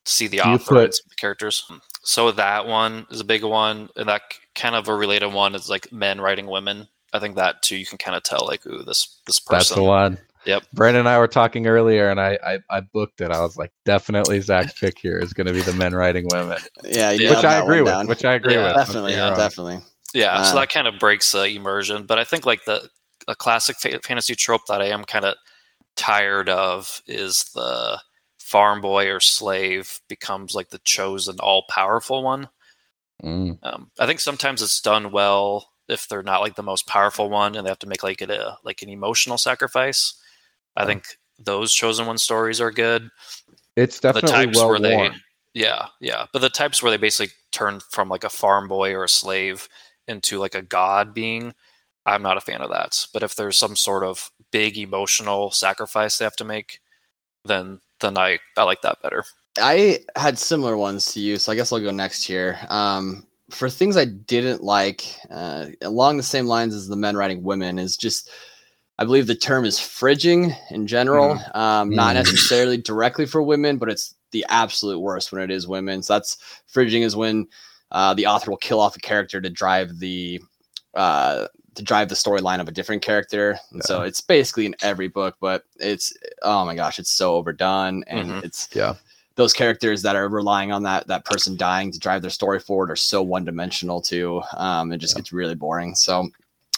see 0.04 0.26
the 0.26 0.36
you 0.38 0.42
author 0.42 0.74
put- 0.74 0.84
and 0.84 0.94
some 0.94 1.04
of 1.06 1.10
the 1.10 1.16
characters. 1.16 1.64
So 2.02 2.30
that 2.32 2.66
one 2.66 3.06
is 3.10 3.20
a 3.20 3.24
big 3.24 3.42
one, 3.44 3.88
and 3.96 4.08
that 4.08 4.22
kind 4.54 4.74
of 4.74 4.88
a 4.88 4.94
related 4.94 5.32
one 5.32 5.54
is 5.54 5.70
like 5.70 5.90
men 5.92 6.20
writing 6.20 6.46
women. 6.46 6.88
I 7.14 7.18
think 7.20 7.36
that 7.36 7.62
too, 7.62 7.76
you 7.76 7.86
can 7.86 7.96
kind 7.98 8.16
of 8.16 8.22
tell 8.22 8.44
like, 8.46 8.66
ooh, 8.66 8.82
this 8.82 9.20
this 9.26 9.40
That's 9.48 9.70
person. 9.70 9.76
the 9.82 9.88
one. 9.88 10.18
Yep. 10.48 10.64
Brandon 10.72 11.00
and 11.00 11.08
I 11.08 11.18
were 11.18 11.28
talking 11.28 11.66
earlier, 11.66 12.08
and 12.10 12.18
I, 12.20 12.38
I 12.44 12.58
I 12.70 12.80
booked 12.80 13.20
it. 13.20 13.30
I 13.30 13.40
was 13.40 13.56
like, 13.56 13.70
definitely 13.84 14.40
Zach's 14.40 14.72
pick 14.80 14.98
here 14.98 15.18
is 15.18 15.32
going 15.32 15.46
to 15.46 15.52
be 15.52 15.60
the 15.60 15.74
men 15.74 15.94
writing 15.94 16.26
women, 16.32 16.58
Yeah. 16.84 17.10
you 17.10 17.24
Yeah. 17.28 17.30
which 17.36 17.44
I 17.44 17.58
agree 17.58 17.76
one 17.76 17.84
with. 17.84 17.92
down. 17.92 18.06
Which 18.08 18.24
I 18.24 18.34
agree 18.34 18.54
Yeah. 18.54 18.68
with. 18.68 18.76
definitely. 18.76 19.14
You're. 19.14 19.34
Definitely. 19.36 19.80
Yeah, 20.14 20.42
so 20.42 20.56
Ah. 20.56 20.60
that 20.60 20.70
kind 20.70 20.88
of 20.88 20.98
breaks 20.98 21.30
the 21.32 21.44
immersion. 21.44 22.06
But 22.06 22.18
I 22.18 22.24
think 22.24 22.46
like 22.46 22.64
the 22.64 22.88
a 23.28 23.36
classic 23.36 23.76
fa- 23.78 24.00
fantasy 24.02 24.34
trope 24.34 24.64
that 24.68 24.80
I 24.80 24.86
am 24.86 25.04
kind 25.04 25.26
of 25.26 25.34
tired 25.96 26.48
of 26.48 27.02
is 27.06 27.44
the 27.54 28.00
farm 28.40 28.80
boy 28.80 29.10
or 29.10 29.20
slave 29.20 30.00
becomes 30.08 30.54
like 30.54 30.70
the 30.70 30.78
chosen 30.78 31.36
all 31.40 31.64
powerful 31.68 32.22
one. 32.22 32.48
Mm. 33.22 33.58
Um, 33.62 33.90
I 33.98 34.06
think 34.06 34.20
sometimes 34.20 34.62
it's 34.62 34.80
done 34.80 35.10
well 35.12 35.68
if 35.88 36.08
they're 36.08 36.22
not 36.22 36.40
like 36.40 36.54
the 36.54 36.62
most 36.62 36.86
powerful 36.86 37.28
one 37.28 37.54
and 37.56 37.66
they 37.66 37.70
have 37.70 37.78
to 37.80 37.86
make 37.86 38.02
like 38.02 38.22
a 38.22 38.56
like 38.64 38.80
an 38.80 38.88
emotional 38.88 39.36
sacrifice. 39.36 40.14
I 40.78 40.86
think 40.86 41.04
those 41.38 41.72
chosen 41.72 42.06
one 42.06 42.18
stories 42.18 42.60
are 42.60 42.70
good. 42.70 43.08
It's 43.76 44.00
the 44.00 44.12
definitely 44.12 44.30
types 44.30 44.56
well 44.56 44.70
where 44.70 44.80
they 44.80 45.10
yeah 45.54 45.86
yeah 46.00 46.26
but 46.32 46.40
the 46.40 46.50
types 46.50 46.82
where 46.82 46.90
they 46.90 46.96
basically 46.96 47.34
turn 47.52 47.80
from 47.90 48.08
like 48.08 48.24
a 48.24 48.28
farm 48.28 48.68
boy 48.68 48.92
or 48.92 49.04
a 49.04 49.08
slave 49.08 49.68
into 50.06 50.38
like 50.38 50.54
a 50.54 50.62
god 50.62 51.14
being 51.14 51.54
i'm 52.04 52.22
not 52.22 52.36
a 52.36 52.40
fan 52.40 52.60
of 52.60 52.70
that 52.70 53.06
but 53.14 53.22
if 53.22 53.34
there's 53.34 53.56
some 53.56 53.74
sort 53.74 54.04
of 54.04 54.30
big 54.50 54.76
emotional 54.76 55.50
sacrifice 55.50 56.18
they 56.18 56.24
have 56.24 56.36
to 56.36 56.44
make 56.44 56.80
then 57.46 57.80
then 58.00 58.18
i 58.18 58.38
i 58.58 58.62
like 58.62 58.82
that 58.82 59.00
better 59.00 59.24
I 59.60 60.00
had 60.16 60.38
similar 60.38 60.76
ones 60.76 61.12
to 61.12 61.20
you, 61.20 61.36
so 61.36 61.52
I 61.52 61.54
guess 61.54 61.72
I'll 61.72 61.80
go 61.80 61.90
next 61.90 62.24
here. 62.24 62.58
Um, 62.68 63.26
for 63.50 63.68
things 63.68 63.96
I 63.96 64.04
didn't 64.04 64.62
like, 64.62 65.04
uh, 65.30 65.66
along 65.82 66.16
the 66.16 66.22
same 66.22 66.46
lines 66.46 66.74
as 66.74 66.86
the 66.86 66.96
men 66.96 67.16
writing 67.16 67.42
women, 67.42 67.78
is 67.78 67.96
just 67.96 68.30
I 68.98 69.04
believe 69.04 69.26
the 69.26 69.34
term 69.34 69.64
is 69.64 69.78
fridging 69.78 70.56
in 70.70 70.86
general. 70.86 71.38
Um, 71.54 71.90
not 71.90 72.12
Mm. 72.12 72.14
necessarily 72.14 72.76
directly 72.76 73.26
for 73.26 73.42
women, 73.42 73.78
but 73.78 73.88
it's 73.88 74.14
the 74.32 74.44
absolute 74.48 74.98
worst 74.98 75.30
when 75.32 75.40
it 75.42 75.50
is 75.50 75.66
women. 75.68 76.02
So 76.02 76.14
that's 76.14 76.36
fridging 76.72 77.02
is 77.02 77.14
when 77.16 77.46
uh, 77.92 78.12
the 78.14 78.26
author 78.26 78.50
will 78.50 78.58
kill 78.58 78.80
off 78.80 78.96
a 78.96 79.00
character 79.00 79.40
to 79.40 79.48
drive 79.50 79.98
the 79.98 80.40
uh, 80.94 81.46
to 81.74 81.82
drive 81.84 82.08
the 82.08 82.14
storyline 82.16 82.60
of 82.60 82.66
a 82.66 82.72
different 82.72 83.02
character. 83.02 83.56
And 83.70 83.84
so 83.84 84.02
it's 84.02 84.20
basically 84.20 84.66
in 84.66 84.74
every 84.82 85.06
book, 85.06 85.36
but 85.40 85.62
it's 85.76 86.12
oh 86.42 86.64
my 86.64 86.74
gosh, 86.74 86.98
it's 86.98 87.10
so 87.10 87.36
overdone 87.36 88.02
and 88.08 88.30
Mhm. 88.30 88.44
it's 88.44 88.68
Yeah. 88.74 88.94
those 89.36 89.52
characters 89.52 90.02
that 90.02 90.16
are 90.16 90.28
relying 90.28 90.72
on 90.72 90.82
that 90.82 91.06
that 91.06 91.24
person 91.24 91.56
dying 91.56 91.92
to 91.92 91.98
drive 92.00 92.20
their 92.22 92.30
story 92.32 92.58
forward 92.58 92.90
are 92.90 92.96
so 92.96 93.22
one 93.22 93.44
dimensional 93.44 94.02
too. 94.02 94.42
Um, 94.56 94.90
it 94.92 94.98
just 94.98 95.14
Yeah. 95.14 95.20
gets 95.20 95.32
really 95.32 95.54
boring. 95.54 95.94
So 95.94 96.28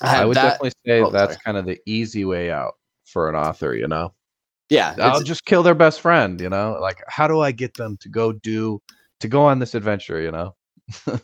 I 0.03 0.25
would 0.25 0.37
that, 0.37 0.43
definitely 0.43 0.73
say 0.87 1.01
oh, 1.01 1.11
that's 1.11 1.35
sorry. 1.35 1.43
kind 1.45 1.57
of 1.57 1.67
the 1.67 1.81
easy 1.87 2.25
way 2.25 2.51
out 2.51 2.75
for 3.05 3.29
an 3.29 3.35
author. 3.35 3.75
You 3.75 3.89
know, 3.89 4.15
yeah, 4.69 4.95
I'll 4.99 5.23
just 5.23 5.45
kill 5.45 5.63
their 5.63 5.75
best 5.75 6.01
friend. 6.01 6.41
You 6.41 6.49
know, 6.49 6.79
like 6.81 7.03
how 7.09 7.29
do 7.29 7.41
I 7.41 7.53
get 7.53 7.75
them 7.75 7.97
to 7.99 8.09
go 8.09 8.33
do 8.33 8.81
to 9.21 9.29
go 9.29 9.43
on 9.43 9.59
this 9.59 9.75
adventure? 9.75 10.21
You 10.21 10.31
know. 10.31 10.55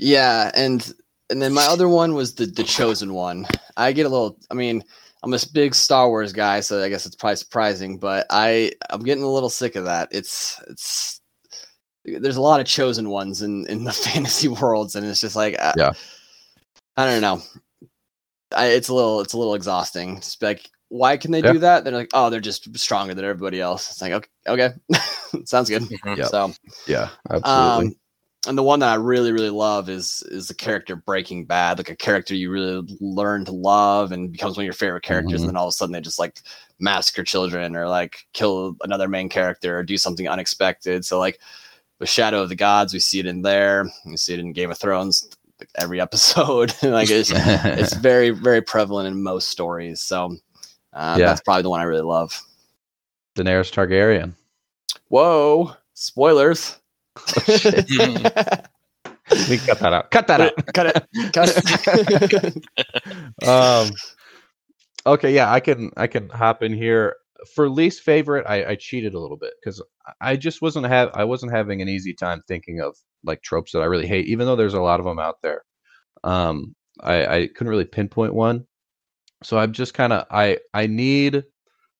Yeah, 0.00 0.50
and 0.54 0.92
and 1.28 1.42
then 1.42 1.52
my 1.52 1.66
other 1.66 1.86
one 1.86 2.14
was 2.14 2.34
the 2.34 2.46
the 2.46 2.64
chosen 2.64 3.12
one. 3.12 3.46
I 3.76 3.92
get 3.92 4.06
a 4.06 4.08
little. 4.08 4.38
I 4.50 4.54
mean, 4.54 4.82
I'm 5.22 5.34
a 5.34 5.38
big 5.52 5.74
Star 5.74 6.08
Wars 6.08 6.32
guy, 6.32 6.60
so 6.60 6.82
I 6.82 6.88
guess 6.88 7.04
it's 7.04 7.16
probably 7.16 7.36
surprising, 7.36 7.98
but 7.98 8.26
I 8.30 8.72
I'm 8.88 9.02
getting 9.02 9.24
a 9.24 9.30
little 9.30 9.50
sick 9.50 9.76
of 9.76 9.84
that. 9.84 10.08
It's 10.10 10.58
it's 10.68 11.20
there's 12.06 12.38
a 12.38 12.40
lot 12.40 12.60
of 12.60 12.66
chosen 12.66 13.10
ones 13.10 13.42
in 13.42 13.66
in 13.66 13.84
the 13.84 13.92
fantasy 14.08 14.48
worlds, 14.48 14.96
and 14.96 15.06
it's 15.06 15.20
just 15.20 15.36
like 15.36 15.54
uh, 15.58 15.74
Yeah. 15.76 15.92
I 16.96 17.04
don't 17.04 17.20
know. 17.20 17.42
I, 18.56 18.68
it's 18.68 18.88
a 18.88 18.94
little 18.94 19.20
it's 19.20 19.32
a 19.32 19.38
little 19.38 19.54
exhausting. 19.54 20.16
It's 20.18 20.40
like, 20.42 20.68
why 20.88 21.16
can 21.16 21.30
they 21.30 21.40
Yeah. 21.42 21.52
do 21.52 21.58
that? 21.60 21.84
They're 21.84 21.92
like, 21.92 22.10
oh, 22.14 22.30
they're 22.30 22.40
just 22.40 22.76
stronger 22.78 23.14
than 23.14 23.24
everybody 23.24 23.60
else. 23.60 23.90
It's 23.90 24.02
like 24.02 24.12
okay, 24.12 24.28
okay, 24.48 24.70
sounds 25.44 25.68
good. 25.70 25.82
Mhm. 25.82 26.16
Yeah. 26.18 26.24
So 26.24 26.52
Yeah, 26.86 27.08
absolutely. 27.30 27.86
um, 27.88 27.96
and 28.48 28.56
the 28.56 28.62
one 28.62 28.80
that 28.80 28.88
I 28.88 28.94
really, 28.94 29.32
really 29.32 29.50
love 29.50 29.88
is 29.90 30.22
is 30.30 30.48
the 30.48 30.54
character 30.54 30.96
Breaking 30.96 31.44
Bad, 31.44 31.78
like 31.78 31.90
a 31.90 31.96
character 31.96 32.34
you 32.34 32.50
really 32.50 32.96
learn 33.00 33.44
to 33.44 33.52
love 33.52 34.12
and 34.12 34.32
becomes 34.32 34.56
one 34.56 34.62
of 34.64 34.66
your 34.66 34.72
favorite 34.72 35.02
characters. 35.04 35.40
Mhm. 35.40 35.44
And 35.44 35.48
then 35.50 35.56
all 35.56 35.66
of 35.68 35.70
a 35.70 35.72
sudden 35.72 35.92
they 35.92 36.00
just 36.00 36.18
like 36.18 36.40
massacre 36.78 37.22
children 37.22 37.76
or 37.76 37.86
like 37.88 38.26
kill 38.32 38.76
another 38.82 39.08
main 39.08 39.28
character 39.28 39.78
or 39.78 39.82
do 39.82 39.98
something 39.98 40.26
unexpected. 40.28 41.04
So 41.04 41.18
like 41.18 41.38
with 41.98 42.08
Shadow 42.08 42.42
of 42.42 42.48
the 42.48 42.56
Gods, 42.56 42.94
we 42.94 42.98
see 42.98 43.20
it 43.20 43.26
in 43.26 43.42
there. 43.42 43.84
We 44.06 44.16
see 44.16 44.32
it 44.32 44.40
in 44.40 44.54
Game 44.54 44.70
of 44.70 44.78
Thrones 44.78 45.28
like, 45.60 45.68
every 45.76 46.00
episode. 46.00 46.74
like 46.82 47.10
it's 47.10 47.30
it's 47.34 47.94
very, 47.94 48.30
very 48.30 48.62
prevalent 48.62 49.08
in 49.08 49.22
most 49.22 49.48
stories. 49.48 50.00
So 50.00 50.36
uh, 50.92 51.16
Yeah. 51.18 51.26
that's 51.26 51.40
probably 51.42 51.62
the 51.62 51.70
one 51.70 51.80
I 51.80 51.84
really 51.84 52.02
love. 52.02 52.40
Daenerys 53.36 53.70
Targaryen. 53.72 54.34
Whoa! 55.08 55.72
Spoilers. 55.94 56.78
shit. 57.46 57.88
We 59.48 59.58
cut 59.58 59.78
that 59.78 59.92
out. 59.92 60.10
Cut 60.10 60.26
that 60.26 60.40
out. 60.40 60.52
cut 60.74 60.86
it. 60.88 61.32
Cut 61.32 62.64
it. 63.46 63.46
um 63.48 63.90
okay 65.06 65.32
yeah 65.32 65.50
i 65.52 65.60
can 65.60 65.90
i 65.96 66.06
can 66.08 66.28
hop 66.30 66.62
in 66.64 66.74
here 66.74 67.14
for 67.54 67.68
least 67.68 68.02
favorite 68.02 68.46
i, 68.46 68.64
I 68.70 68.74
cheated 68.76 69.14
a 69.14 69.18
little 69.18 69.36
bit 69.36 69.52
because 69.60 69.82
i 70.20 70.36
just 70.36 70.62
wasn't 70.62 70.86
have 70.86 71.10
i 71.14 71.24
wasn't 71.24 71.52
having 71.52 71.80
an 71.82 71.88
easy 71.88 72.14
time 72.14 72.42
thinking 72.46 72.80
of 72.80 72.96
like 73.24 73.42
tropes 73.42 73.72
that 73.72 73.80
i 73.80 73.86
really 73.86 74.06
hate 74.06 74.26
even 74.26 74.46
though 74.46 74.56
there's 74.56 74.74
a 74.74 74.80
lot 74.80 75.00
of 75.00 75.06
them 75.06 75.18
out 75.18 75.36
there. 75.42 75.62
Um 76.24 76.74
i 77.02 77.26
i 77.26 77.46
couldn't 77.48 77.70
really 77.70 77.84
pinpoint 77.84 78.34
one. 78.34 78.66
So 79.42 79.58
i'm 79.58 79.72
just 79.72 79.94
kind 79.94 80.12
of 80.12 80.26
i 80.30 80.58
i 80.74 80.86
need 80.86 81.44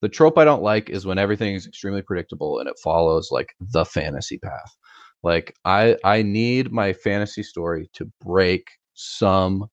the 0.02 0.08
trope 0.08 0.38
i 0.38 0.44
don't 0.44 0.62
like 0.62 0.90
is 0.90 1.06
when 1.06 1.18
everything 1.18 1.54
is 1.54 1.66
extremely 1.66 2.02
predictable 2.02 2.58
and 2.58 2.68
it 2.68 2.78
follows 2.82 3.30
like 3.30 3.54
the 3.60 3.84
fantasy 3.84 4.38
path. 4.38 4.76
Like 5.22 5.54
i 5.64 5.96
i 6.04 6.22
need 6.22 6.72
my 6.72 6.92
fantasy 6.92 7.42
story 7.42 7.88
to 7.94 8.10
break 8.20 8.66
some 8.94 9.66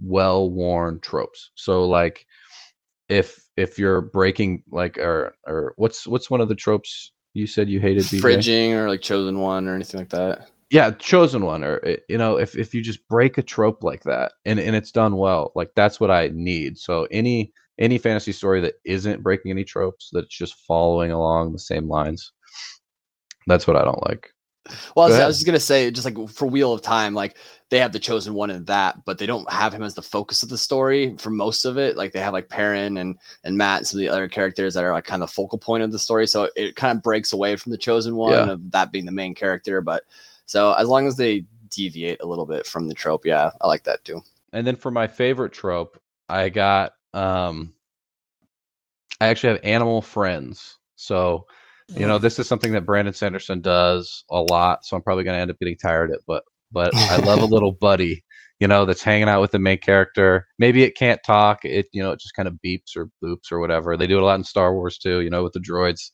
well-worn 0.00 1.00
tropes. 1.00 1.50
So 1.54 1.86
like 1.86 2.26
if 3.08 3.44
if 3.56 3.78
you're 3.78 4.00
breaking 4.00 4.62
like 4.70 4.98
or 4.98 5.34
or 5.46 5.74
what's 5.76 6.06
what's 6.06 6.30
one 6.30 6.40
of 6.40 6.48
the 6.48 6.54
tropes 6.54 7.12
you 7.34 7.46
said 7.46 7.68
you 7.68 7.80
hated 7.80 8.04
BJ? 8.04 8.20
Fridging 8.20 8.72
or 8.72 8.88
like 8.88 9.00
chosen 9.00 9.38
one 9.38 9.68
or 9.68 9.74
anything 9.74 10.00
like 10.00 10.10
that. 10.10 10.50
Yeah, 10.70 10.90
chosen 10.92 11.44
one 11.44 11.62
or 11.62 11.80
eh, 11.84 11.96
you 12.08 12.18
know 12.18 12.38
if 12.38 12.56
if 12.56 12.74
you 12.74 12.82
just 12.82 13.06
break 13.08 13.38
a 13.38 13.42
trope 13.42 13.84
like 13.84 14.02
that 14.04 14.32
and 14.44 14.58
and 14.58 14.74
it's 14.74 14.90
done 14.90 15.16
well, 15.16 15.52
like 15.54 15.70
that's 15.76 16.00
what 16.00 16.10
I 16.10 16.30
need. 16.32 16.78
So 16.78 17.06
any 17.10 17.52
any 17.78 17.98
fantasy 17.98 18.32
story 18.32 18.60
that 18.62 18.74
isn't 18.84 19.22
breaking 19.22 19.50
any 19.50 19.64
tropes 19.64 20.08
that's 20.12 20.34
just 20.34 20.54
following 20.66 21.12
along 21.12 21.52
the 21.52 21.58
same 21.58 21.88
lines. 21.88 22.32
That's 23.46 23.66
what 23.66 23.76
I 23.76 23.84
don't 23.84 24.04
like. 24.08 24.30
Well, 24.94 25.04
I 25.04 25.06
was, 25.08 25.14
Go 25.14 25.14
I 25.18 25.26
ahead. 25.26 25.26
was 25.26 25.36
just 25.36 25.46
gonna 25.46 25.60
say, 25.60 25.90
just 25.90 26.04
like 26.04 26.28
for 26.30 26.46
Wheel 26.46 26.72
of 26.72 26.82
Time, 26.82 27.14
like 27.14 27.36
they 27.70 27.78
have 27.78 27.92
the 27.92 27.98
chosen 27.98 28.34
one 28.34 28.50
in 28.50 28.64
that, 28.66 29.04
but 29.04 29.18
they 29.18 29.26
don't 29.26 29.50
have 29.50 29.72
him 29.74 29.82
as 29.82 29.94
the 29.94 30.02
focus 30.02 30.42
of 30.42 30.48
the 30.48 30.58
story 30.58 31.16
for 31.18 31.30
most 31.30 31.64
of 31.64 31.78
it. 31.78 31.96
Like 31.96 32.12
they 32.12 32.20
have 32.20 32.32
like 32.32 32.48
Perrin 32.48 32.96
and 32.98 33.18
and 33.44 33.56
Mat, 33.56 33.78
and 33.78 33.86
some 33.86 33.98
of 33.98 34.00
the 34.00 34.08
other 34.08 34.28
characters 34.28 34.74
that 34.74 34.84
are 34.84 34.92
like 34.92 35.04
kind 35.04 35.22
of 35.22 35.28
the 35.28 35.34
focal 35.34 35.58
point 35.58 35.82
of 35.82 35.92
the 35.92 35.98
story. 35.98 36.26
So 36.26 36.48
it 36.56 36.76
kind 36.76 36.96
of 36.96 37.02
breaks 37.02 37.32
away 37.32 37.56
from 37.56 37.72
the 37.72 37.78
chosen 37.78 38.16
one 38.16 38.32
Yeah. 38.32 38.48
of 38.48 38.70
that 38.72 38.92
being 38.92 39.06
the 39.06 39.12
main 39.12 39.34
character. 39.34 39.80
But 39.80 40.04
so 40.46 40.72
as 40.74 40.88
long 40.88 41.06
as 41.06 41.16
they 41.16 41.44
deviate 41.70 42.22
a 42.22 42.26
little 42.26 42.46
bit 42.46 42.66
from 42.66 42.88
the 42.88 42.94
trope, 42.94 43.24
yeah, 43.26 43.50
I 43.60 43.66
like 43.66 43.84
that 43.84 44.04
too. 44.04 44.22
And 44.52 44.66
then 44.66 44.76
for 44.76 44.90
my 44.90 45.06
favorite 45.06 45.52
trope, 45.52 46.00
I 46.28 46.48
got 46.48 46.94
um 47.14 47.74
I 49.20 49.26
actually 49.28 49.54
have 49.54 49.64
animal 49.64 50.02
friends. 50.02 50.78
So, 50.96 51.46
you 51.88 52.06
know, 52.06 52.18
this 52.18 52.38
is 52.38 52.48
something 52.48 52.72
that 52.72 52.86
Brandon 52.86 53.14
Sanderson 53.14 53.60
does 53.60 54.24
a 54.30 54.40
lot, 54.40 54.84
so 54.84 54.96
I'm 54.96 55.02
probably 55.02 55.24
going 55.24 55.36
to 55.36 55.40
end 55.40 55.50
up 55.50 55.58
getting 55.58 55.76
tired 55.76 56.10
of 56.10 56.16
it, 56.16 56.22
but 56.26 56.44
but 56.72 56.94
I 56.94 57.16
love 57.18 57.40
a 57.40 57.46
little 57.54 57.72
buddy 57.72 58.24
you 58.60 58.66
know, 58.66 58.86
that's 58.86 59.02
hanging 59.02 59.28
out 59.28 59.40
with 59.40 59.50
the 59.50 59.58
main 59.58 59.78
character. 59.78 60.46
Maybe 60.58 60.82
it 60.82 60.96
can't 60.96 61.20
talk. 61.24 61.64
It 61.64 61.86
you 61.92 62.02
know 62.02 62.12
it 62.12 62.20
just 62.20 62.34
kind 62.34 62.48
of 62.48 62.58
beeps 62.64 62.96
or 62.96 63.10
boops 63.22 63.52
or 63.52 63.60
whatever. 63.60 63.96
They 63.96 64.06
do 64.06 64.16
it 64.16 64.22
a 64.22 64.24
lot 64.24 64.36
in 64.36 64.44
Star 64.44 64.74
Wars 64.74 64.98
too. 64.98 65.20
You 65.20 65.30
know, 65.30 65.42
with 65.42 65.52
the 65.52 65.60
droids. 65.60 66.10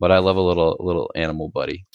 But 0.00 0.12
I 0.12 0.18
love 0.18 0.36
a 0.36 0.42
little 0.42 0.76
little 0.80 1.10
animal 1.14 1.48
buddy. 1.48 1.86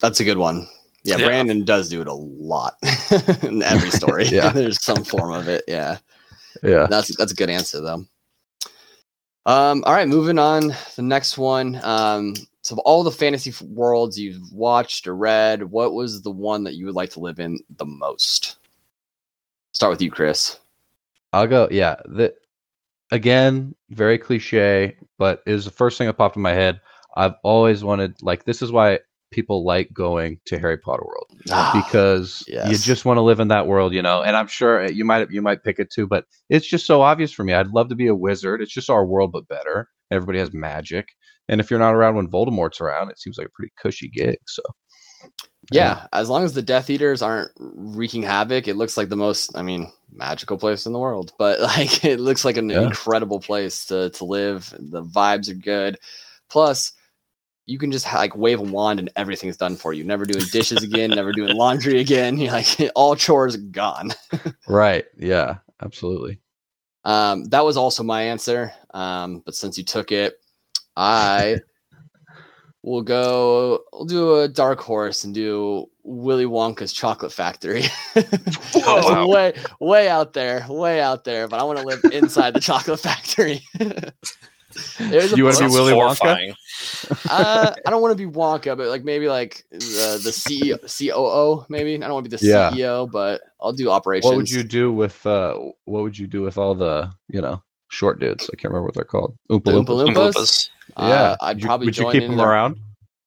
That's 0.00 0.20
a 0.20 0.24
good 0.24 0.38
one. 0.38 0.68
Yeah, 1.04 1.16
Yeah. 1.16 1.26
Brandon 1.26 1.64
does 1.64 1.88
do 1.88 2.00
it 2.00 2.08
a 2.08 2.14
lot 2.14 2.74
in 3.42 3.62
every 3.62 3.90
story. 4.00 4.26
Yeah. 4.26 4.50
There's 4.50 4.82
some 4.82 5.04
form 5.04 5.32
of 5.32 5.48
it. 5.48 5.64
Yeah. 5.66 5.98
Yeah. 6.62 6.86
That's 6.88 7.14
that's 7.16 7.32
a 7.32 7.36
good 7.36 7.50
answer 7.50 7.80
though. 7.80 8.04
Um, 9.46 9.84
all 9.86 9.92
right, 9.92 10.08
moving 10.08 10.40
on. 10.40 10.74
The 10.96 11.02
next 11.02 11.38
one. 11.38 11.80
Um, 11.84 12.34
so 12.62 12.74
of 12.74 12.80
all 12.80 13.04
the 13.04 13.12
fantasy 13.12 13.54
worlds 13.64 14.18
you've 14.18 14.52
watched 14.52 15.06
or 15.06 15.14
read, 15.14 15.62
what 15.62 15.94
was 15.94 16.20
the 16.20 16.32
one 16.32 16.64
that 16.64 16.74
you 16.74 16.84
would 16.86 16.96
like 16.96 17.10
to 17.10 17.20
live 17.20 17.38
in 17.38 17.60
the 17.76 17.86
most? 17.86 18.58
Start 19.72 19.90
with 19.90 20.02
you, 20.02 20.10
Chris. 20.10 20.58
I'll 21.32 21.46
go. 21.46 21.68
Yeah. 21.70 21.94
The, 22.06 22.34
again, 23.12 23.72
very 23.90 24.18
cliche, 24.18 24.96
but 25.16 25.44
it 25.46 25.52
was 25.52 25.64
the 25.64 25.70
first 25.70 25.96
thing 25.96 26.08
that 26.08 26.14
popped 26.14 26.34
in 26.34 26.42
my 26.42 26.52
head. 26.52 26.80
I've 27.16 27.34
always 27.44 27.84
wanted, 27.84 28.20
like, 28.22 28.44
this 28.44 28.62
is 28.62 28.72
why 28.72 28.98
people 29.30 29.64
like 29.64 29.92
going 29.92 30.38
to 30.46 30.58
Harry 30.58 30.78
Potter 30.78 31.02
World 31.04 31.26
ah, 31.50 31.72
because 31.88 32.44
you 32.46 32.76
just 32.78 33.04
want 33.04 33.18
to 33.18 33.22
live 33.22 33.40
in 33.40 33.48
that 33.48 33.66
world, 33.66 33.92
you 33.92 34.02
know. 34.02 34.22
And 34.22 34.36
I'm 34.36 34.46
sure 34.46 34.80
eh, 34.82 34.90
you 34.90 35.04
might 35.04 35.30
you 35.30 35.42
might 35.42 35.62
pick 35.64 35.78
it 35.78 35.90
too, 35.90 36.06
but 36.06 36.24
it's 36.48 36.66
just 36.66 36.86
so 36.86 37.02
obvious 37.02 37.32
for 37.32 37.44
me. 37.44 37.52
I'd 37.54 37.68
love 37.68 37.88
to 37.88 37.94
be 37.94 38.06
a 38.06 38.14
wizard. 38.14 38.62
It's 38.62 38.72
just 38.72 38.90
our 38.90 39.04
world, 39.04 39.32
but 39.32 39.48
better. 39.48 39.88
Everybody 40.10 40.38
has 40.38 40.52
magic, 40.52 41.08
and 41.48 41.60
if 41.60 41.70
you're 41.70 41.80
not 41.80 41.94
around 41.94 42.14
when 42.16 42.28
Voldemort's 42.30 42.80
around, 42.80 43.10
it 43.10 43.18
seems 43.18 43.38
like 43.38 43.48
a 43.48 43.50
pretty 43.54 43.72
cushy 43.80 44.08
gig. 44.08 44.38
So 44.46 44.62
yeah, 45.72 46.06
as 46.12 46.28
long 46.28 46.44
as 46.44 46.54
the 46.54 46.62
Death 46.62 46.90
Eaters 46.90 47.22
aren't 47.22 47.50
wreaking 47.58 48.22
havoc, 48.22 48.68
it 48.68 48.76
looks 48.76 48.96
like 48.96 49.08
the 49.08 49.16
most, 49.16 49.56
I 49.56 49.62
mean, 49.62 49.90
magical 50.12 50.58
place 50.58 50.86
in 50.86 50.92
the 50.92 50.98
world. 50.98 51.32
But 51.38 51.60
like, 51.60 52.04
it 52.04 52.20
looks 52.20 52.44
like 52.44 52.56
an 52.56 52.70
Yeah. 52.70 52.82
incredible 52.82 53.40
place 53.40 53.86
to 53.86 54.10
to 54.10 54.24
live. 54.24 54.72
The 54.78 55.02
vibes 55.02 55.50
are 55.50 55.54
good. 55.54 55.98
Plus, 56.48 56.92
you 57.66 57.78
can 57.78 57.90
just 57.90 58.06
like 58.14 58.36
wave 58.36 58.60
a 58.60 58.62
wand 58.62 59.00
and 59.00 59.10
everything's 59.16 59.56
done 59.56 59.76
for 59.76 59.92
you. 59.92 60.04
Never 60.04 60.24
doing 60.24 60.44
dishes 60.52 60.82
again. 60.82 61.10
never 61.10 61.32
doing 61.32 61.54
laundry 61.54 62.00
again. 62.00 62.38
You're 62.38 62.52
like 62.52 62.68
all 62.94 63.16
chores 63.16 63.56
gone. 63.56 64.12
right, 64.68 65.04
yeah, 65.18 65.56
absolutely. 65.82 66.38
Um, 67.04 67.44
that 67.46 67.64
was 67.64 67.76
also 67.76 68.02
my 68.02 68.22
answer. 68.22 68.72
Um, 68.94 69.42
but 69.44 69.54
since 69.54 69.76
you 69.76 69.84
took 69.84 70.12
it, 70.12 70.40
I 70.96 71.58
will 72.82 73.02
go. 73.02 73.82
We'll 73.92 74.04
do 74.04 74.40
a 74.40 74.48
dark 74.48 74.80
horse 74.80 75.24
and 75.24 75.34
do 75.34 75.86
Willy 76.04 76.46
Wonka's 76.46 76.92
Chocolate 76.92 77.32
Factory. 77.32 77.84
Wow. 78.74 79.26
way 79.26 79.54
way 79.80 80.08
out 80.08 80.32
there, 80.32 80.64
way 80.68 81.00
out 81.00 81.24
there. 81.24 81.48
But 81.48 81.60
I 81.60 81.64
want 81.64 81.80
to 81.80 81.84
live 81.84 82.00
inside 82.12 82.54
the 82.54 82.60
chocolate 82.60 83.00
factory. 83.00 83.62
There's 84.98 85.32
You 85.36 85.44
wanna 85.44 85.56
be 85.56 85.60
place- 85.64 85.72
Willy 85.72 85.92
Wonka? 85.92 86.54
uh, 87.30 87.72
I 87.86 87.90
don't 87.90 88.02
want 88.02 88.16
to 88.16 88.26
be 88.26 88.30
Wonka, 88.32 88.76
but 88.76 88.88
like 88.88 89.04
maybe 89.04 89.28
like 89.28 89.64
the 89.70 90.20
the 90.22 90.30
CEO, 90.30 90.78
COO, 90.86 91.64
maybe. 91.68 91.94
I 91.94 91.98
don't 91.98 92.12
want 92.14 92.24
to 92.24 92.30
be 92.30 92.36
the 92.36 92.46
Yeah. 92.46 92.70
CEO, 92.70 93.10
but 93.10 93.40
I'll 93.60 93.72
do 93.72 93.90
operations. 93.90 94.30
What 94.30 94.36
would 94.36 94.50
you 94.50 94.62
do 94.62 94.92
with 94.92 95.24
uh 95.26 95.54
what 95.84 96.02
would 96.02 96.18
you 96.18 96.26
do 96.26 96.42
with 96.42 96.58
all 96.58 96.74
the, 96.74 97.10
you 97.28 97.40
know, 97.40 97.62
short 97.88 98.20
dudes? 98.20 98.44
I 98.52 98.56
can't 98.56 98.72
remember 98.72 98.86
what 98.86 98.94
they're 98.94 99.04
called. 99.04 99.36
Oompa 99.50 99.64
The 99.64 99.72
Oompa 99.72 99.86
Loompas. 100.06 100.32
Loompas? 100.34 100.68
Uh, 100.96 101.06
yeah. 101.08 101.36
I'd 101.40 101.56
Would 101.56 101.62
you- 101.62 101.66
probably 101.66 101.86
would 101.86 101.96
you 101.96 102.02
join 102.04 102.12
keep 102.12 102.22
in 102.22 102.28
them 102.30 102.38
their- 102.38 102.48
around? 102.48 102.76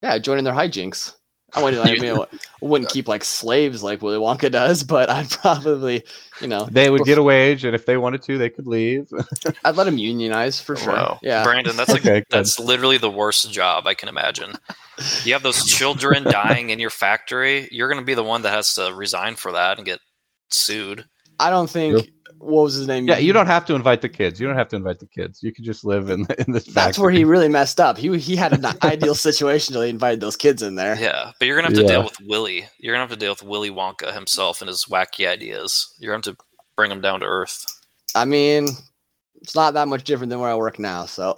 Yeah, 0.01 0.17
join 0.17 0.37
in 0.37 0.43
their 0.45 0.53
hijinks. 0.53 1.13
I 1.53 1.63
wouldn't. 1.63 1.85
I 1.85 1.95
mean, 1.95 2.15
I 2.17 2.25
wouldn't 2.61 2.89
keep 2.89 3.07
like 3.07 3.23
slaves 3.23 3.81
like 3.81 4.01
Willy 4.01 4.17
Wonka 4.17 4.51
does, 4.51 4.83
but 4.83 5.09
I'd 5.09 5.29
probably, 5.29 6.03
you 6.41 6.47
know, 6.47 6.67
They 6.69 6.89
would 6.89 7.03
get 7.03 7.17
a 7.17 7.23
wage 7.23 7.65
and 7.65 7.75
if 7.75 7.85
they 7.85 7.97
wanted 7.97 8.21
to, 8.23 8.37
they 8.37 8.49
could 8.49 8.67
leave. 8.67 9.07
I'd 9.65 9.75
let 9.75 9.85
them 9.85 9.97
unionize 9.97 10.59
for 10.61 10.75
sure. 10.75 10.93
Wow. 10.93 11.19
Yeah, 11.21 11.43
Brandon, 11.43 11.75
that's 11.75 11.89
like 11.91 12.01
Okay, 12.05 12.19
good. 12.19 12.25
that's 12.29 12.59
literally 12.59 12.97
the 12.97 13.09
worst 13.09 13.51
job 13.51 13.87
I 13.87 13.93
can 13.93 14.09
imagine. 14.09 14.53
You 15.23 15.33
have 15.33 15.43
those 15.43 15.65
children 15.65 16.23
dying 16.29 16.69
in 16.69 16.79
your 16.79 16.89
factory. 16.89 17.67
You're 17.71 17.89
going 17.89 18.01
to 18.01 18.05
be 18.05 18.13
the 18.15 18.23
one 18.23 18.41
that 18.43 18.51
has 18.51 18.75
to 18.75 18.93
resign 18.93 19.35
for 19.35 19.51
that 19.53 19.77
and 19.77 19.85
get 19.85 19.99
sued. 20.49 21.05
I 21.39 21.49
don't 21.49 21.69
think. 21.69 21.95
Yep. 21.97 22.05
What 22.39 22.63
was 22.63 22.73
his 22.75 22.87
name? 22.87 23.07
Yeah, 23.07 23.17
you 23.17 23.33
don't 23.33 23.47
have 23.47 23.65
to 23.65 23.75
invite 23.75 24.01
the 24.01 24.07
kids. 24.09 24.39
You 24.39 24.47
don't 24.47 24.55
have 24.55 24.69
to 24.69 24.77
invite 24.77 24.99
the 24.99 25.07
kids. 25.07 25.43
You 25.43 25.51
can 25.53 25.65
just 25.65 25.83
live 25.83 26.09
in 26.09 26.25
in 26.47 26.53
this. 26.53 26.63
That's 26.65 26.97
where 26.97 27.11
he 27.11 27.25
really 27.25 27.49
messed 27.49 27.79
up. 27.79 27.97
He 27.97 28.17
he 28.17 28.35
had 28.37 28.53
an 28.53 28.65
ideal 28.83 29.15
situation 29.15 29.73
till 29.73 29.81
he 29.81 29.89
invited 29.89 30.21
those 30.21 30.37
kids 30.37 30.63
in 30.63 30.75
there. 30.75 30.97
Yeah, 30.99 31.31
but 31.37 31.47
you're 31.47 31.59
going 31.59 31.69
to 31.71 31.77
have 31.77 31.85
to 31.85 31.91
Yeah. 31.91 31.97
deal 31.99 32.03
with 32.05 32.17
Willy. 32.25 32.65
You're 32.79 32.95
going 32.95 33.05
to 33.05 33.09
have 33.11 33.19
to 33.19 33.23
deal 33.23 33.33
with 33.33 33.43
Willy 33.43 33.71
Wonka 33.71 34.13
himself 34.13 34.61
and 34.61 34.69
his 34.69 34.85
wacky 34.85 35.27
ideas. 35.27 35.93
You're 35.99 36.13
going 36.13 36.21
to 36.23 36.29
have 36.31 36.37
to 36.37 36.43
bring 36.77 36.91
him 36.91 37.01
down 37.01 37.19
to 37.19 37.25
earth. 37.25 37.65
I 38.15 38.23
mean, 38.25 38.69
it's 39.41 39.55
not 39.55 39.73
that 39.73 39.87
much 39.89 40.05
different 40.05 40.29
than 40.29 40.39
where 40.39 40.49
I 40.49 40.55
work 40.55 40.79
now. 40.79 41.05
So, 41.05 41.29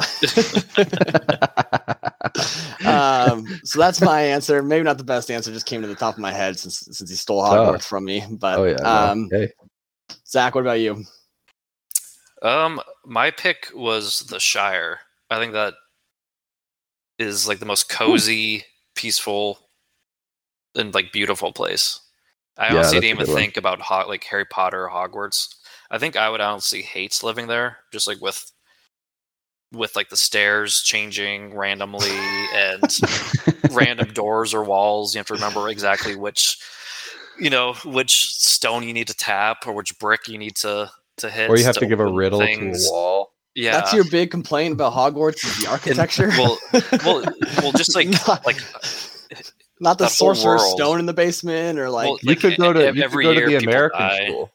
um, 2.86 3.46
so 3.64 3.80
that's 3.80 4.02
my 4.02 4.22
answer. 4.22 4.62
Maybe 4.64 4.84
not 4.84 4.98
the 4.98 5.04
best 5.04 5.30
answer. 5.32 5.52
Just 5.52 5.66
came 5.66 5.82
to 5.82 5.88
the 5.88 5.96
top 5.96 6.16
of 6.16 6.20
my 6.20 6.32
head 6.32 6.60
since 6.60 6.80
since 6.92 7.10
he 7.10 7.16
stole 7.16 7.42
Hogwarts 7.44 7.84
from 7.84 8.06
me. 8.06 8.24
But 8.30 8.60
oh 8.60 8.66
yeah. 8.66 9.10
um, 9.12 9.30
hey. 9.32 9.52
Zach, 10.32 10.56
what 10.56 10.62
about 10.62 10.80
you? 10.80 11.04
Um, 12.42 12.82
my 13.06 13.32
pick 13.32 13.68
was 13.76 14.22
the 14.22 14.40
Shire. 14.40 15.00
I 15.30 15.38
think 15.38 15.54
that 15.54 15.74
is 17.20 17.48
like 17.48 17.60
the 17.60 17.66
most 17.66 17.90
cozy, 17.90 18.66
peaceful, 18.96 19.60
and 20.76 20.94
like 20.94 21.12
beautiful 21.12 21.52
place. 21.52 22.00
I 22.58 22.68
Yeah, 22.68 22.76
honestly 22.76 23.00
didn't 23.00 23.22
even 23.22 23.36
think 23.36 23.58
about 23.58 23.82
like 24.08 24.24
Harry 24.26 24.46
Potter 24.46 24.88
or 24.88 24.90
Hogwarts. 24.90 25.54
I 25.90 25.98
think 25.98 26.16
I 26.16 26.30
would 26.30 26.42
honestly 26.42 26.82
hates 26.82 27.24
living 27.24 27.48
there, 27.48 27.80
just 27.92 28.08
like 28.08 28.22
with 28.22 28.52
with 29.74 29.96
like 29.96 30.10
the 30.10 30.18
stairs 30.18 30.82
changing 30.82 31.56
randomly 31.56 32.10
and 32.56 33.00
random 33.72 34.14
doors 34.14 34.54
or 34.54 34.64
walls. 34.64 35.14
You 35.14 35.20
have 35.20 35.28
to 35.28 35.34
remember 35.34 35.70
exactly 35.70 36.16
which 36.16 36.58
you 37.40 37.50
know 37.50 37.74
which 37.86 38.34
stone 38.36 38.84
you 38.84 38.94
need 38.94 39.08
to 39.08 39.14
tap 39.16 39.66
or 39.68 39.74
which 39.74 39.98
brick 40.00 40.28
you 40.28 40.38
need 40.38 40.56
to 40.58 40.90
to 41.18 41.30
hit. 41.30 41.50
or 41.50 41.58
you 41.58 41.64
have 41.66 41.76
to 41.78 41.86
give 41.86 42.00
a 42.00 42.06
riddle 42.12 42.40
things. 42.40 42.86
to 42.86 42.90
a 42.90 42.94
wall. 42.94 43.34
Yeah, 43.54 43.74
That's 43.74 43.94
your 43.94 44.06
big 44.10 44.32
complaint 44.32 44.74
about 44.74 44.94
Hogwarts 44.94 45.44
is 45.46 45.62
the 45.62 45.68
architecture. 45.72 46.30
well, 46.30 46.58
well, 47.04 47.24
well, 47.62 47.72
just 47.74 47.94
like 47.96 48.08
not, 48.08 48.46
like 48.46 48.56
not 49.82 49.98
the 49.98 50.06
that 50.06 50.12
sorcerer's 50.12 50.64
stone 50.72 51.00
in 51.00 51.06
the 51.06 51.14
basement 51.14 51.78
or 51.78 51.90
like 51.90 52.08
Well, 52.08 52.18
You 52.22 52.30
like, 52.30 52.40
could 52.40 52.58
go 52.58 52.72
to 52.72 52.80
ev- 52.88 52.96
you 52.96 53.02
could 53.02 53.12
every 53.12 53.24
go 53.26 53.34
to 53.34 53.46
the 53.46 53.56
American 53.58 54.00
die. 54.00 54.28
school. 54.28 54.52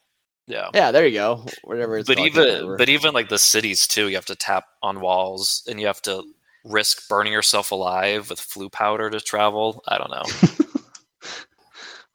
yeah. 0.47 0.69
yeah, 0.73 0.89
there 0.91 1.05
you 1.05 1.13
go. 1.13 1.45
Whatever 1.63 1.97
it's 1.99 2.07
But 2.07 2.17
called, 2.17 2.27
even 2.27 2.43
remember. 2.43 2.77
but 2.77 2.89
even 2.89 3.13
like 3.13 3.29
the 3.29 3.37
cities 3.37 3.85
too, 3.85 4.07
you 4.09 4.15
have 4.15 4.25
to 4.25 4.35
tap 4.35 4.65
on 4.81 4.99
walls 4.99 5.63
and 5.69 5.79
you 5.79 5.85
have 5.87 6.01
to 6.03 6.23
risk 6.65 7.07
burning 7.07 7.33
yourself 7.33 7.71
alive 7.71 8.29
with 8.31 8.39
Floo 8.39 8.71
powder 8.71 9.09
to 9.11 9.19
travel. 9.21 9.83
I 9.87 9.97
don't 9.99 10.09
know, 10.11 10.23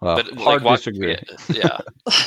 But 0.02 0.26
hard 0.38 0.62
like 0.64 0.78
disagree. 0.78 1.16
Yeah, 1.48 1.78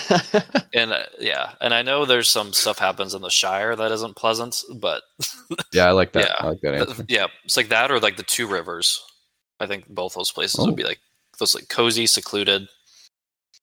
yeah. 0.10 0.41
and 0.74 0.94
uh, 0.94 1.03
yeah, 1.20 1.51
and 1.60 1.74
I 1.74 1.82
know 1.82 2.05
there's 2.05 2.29
some 2.29 2.53
stuff 2.53 2.79
happens 2.79 3.13
in 3.13 3.22
the 3.22 3.29
Shire 3.29 3.75
that 3.75 3.91
isn't 3.91 4.15
pleasant, 4.15 4.62
but 4.77 5.03
Yeah, 5.74 5.88
I 5.88 5.91
like 5.91 6.13
that. 6.13 6.25
Yeah. 6.29 6.36
I 6.39 6.48
like 6.48 6.62
that 6.62 6.74
answer. 6.75 7.05
yeah, 7.10 7.27
it's 7.44 7.58
like 7.58 7.67
that 7.70 7.91
or 7.91 8.00
like 8.00 8.15
the 8.17 8.24
Two 8.24 8.48
Rivers. 8.48 9.03
I 9.60 9.67
think 9.67 9.88
both 9.89 10.13
those 10.15 10.32
places 10.32 10.60
Oh. 10.60 10.65
would 10.67 10.75
be 10.77 10.84
like 10.86 11.00
those 11.38 11.53
like 11.53 11.67
cozy, 11.67 12.08
secluded, 12.08 12.67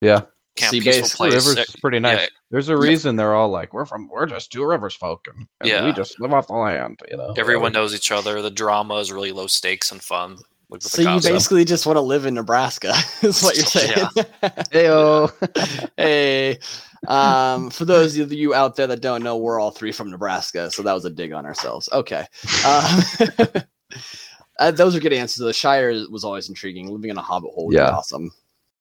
Yeah, 0.03 0.23
camp 0.57 0.73
Sea 0.73 0.81
base. 0.81 1.15
Place. 1.17 1.33
Rivers 1.33 1.69
is 1.69 1.77
pretty 1.81 1.99
nice. 1.99 2.21
yeah. 2.21 2.27
There's 2.51 2.69
a 2.69 2.77
reason 2.77 3.17
they're 3.17 3.35
all 3.35 3.49
like, 3.49 3.73
we're 3.73 3.87
from, 3.87 4.09
we're 4.09 4.27
just 4.27 4.53
Two 4.53 4.65
Rivers 4.67 4.95
folk, 4.95 5.27
and, 5.35 5.47
and 5.61 5.69
Yeah. 5.71 5.87
we 5.87 5.93
just 5.93 6.21
live 6.21 6.35
off 6.35 6.49
the 6.49 6.53
land. 6.55 7.01
You 7.11 7.17
know, 7.17 7.33
Everyone 7.39 7.73
knows 7.73 7.95
each 7.95 8.13
other. 8.13 8.43
The 8.43 8.51
drama 8.51 8.97
is 8.97 9.11
really 9.11 9.33
low 9.33 9.47
stakes 9.47 9.91
and 9.91 10.03
fun. 10.03 10.37
Like 10.73 10.83
so 10.83 11.03
you 11.03 11.09
cops. 11.09 11.27
basically 11.29 11.65
just 11.65 11.87
want 11.87 11.97
to 11.97 12.01
live 12.01 12.27
in 12.27 12.35
Nebraska, 12.35 12.95
is 13.23 13.43
what 13.43 13.57
you're 13.57 13.67
saying. 13.67 13.95
Heyo. 14.73 15.91
hey, 15.97 16.59
um, 17.09 17.71
for 17.71 17.85
those 17.85 18.17
of 18.19 18.33
you 18.33 18.55
out 18.55 18.77
there 18.77 18.87
that 18.87 19.01
don't 19.03 19.23
know, 19.23 19.37
we're 19.37 19.61
all 19.61 19.71
three 19.71 19.93
from 19.93 20.11
Nebraska, 20.11 20.71
so 20.71 20.83
that 20.83 20.93
was 20.95 21.05
a 21.05 21.11
dig 21.11 21.33
on 21.33 21.45
ourselves. 21.47 21.89
Okay, 21.93 22.25
um, 22.67 23.01
uh, 24.59 24.71
those 24.71 24.95
are 24.97 25.01
good 25.01 25.13
answers. 25.13 25.45
The 25.45 25.53
Shire 25.53 25.93
was 26.11 26.25
always 26.25 26.49
intriguing. 26.49 26.91
Living 26.91 27.11
in 27.11 27.17
a 27.19 27.23
hobbit 27.23 27.51
hole 27.53 27.67
would 27.67 27.73
be 27.73 27.77
Yeah. 27.77 27.91
awesome. 27.91 28.31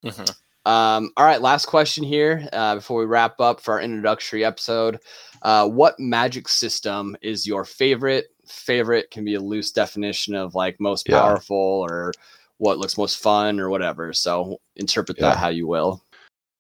Mhm. 0.04 0.36
Um, 0.64 1.12
all 1.18 1.26
right, 1.26 1.42
last 1.42 1.66
question 1.66 2.04
here 2.04 2.48
uh, 2.54 2.76
before 2.76 3.00
we 3.00 3.06
wrap 3.06 3.40
up 3.40 3.60
for 3.62 3.74
our 3.74 3.82
introductory 3.82 4.46
episode. 4.46 5.00
Uh, 5.42 5.68
what 5.68 6.00
magic 6.00 6.48
system 6.48 7.18
is 7.24 7.48
your 7.48 7.66
favorite? 7.66 8.28
Favorite 8.48 9.12
can 9.12 9.24
be 9.26 9.36
a 9.36 9.40
loose 9.40 9.72
definition 9.72 10.36
of 10.36 10.56
like 10.56 10.80
most 10.80 11.08
Yeah. 11.08 11.20
powerful 11.20 11.56
or 11.58 12.12
what 12.58 12.78
looks 12.78 12.98
most 12.98 13.18
fun 13.18 13.60
or 13.60 13.70
whatever. 13.70 14.14
So 14.14 14.60
interpret 14.76 15.18
Yeah. 15.20 15.30
that 15.30 15.38
how 15.38 15.50
you 15.50 15.68
will. 15.68 16.04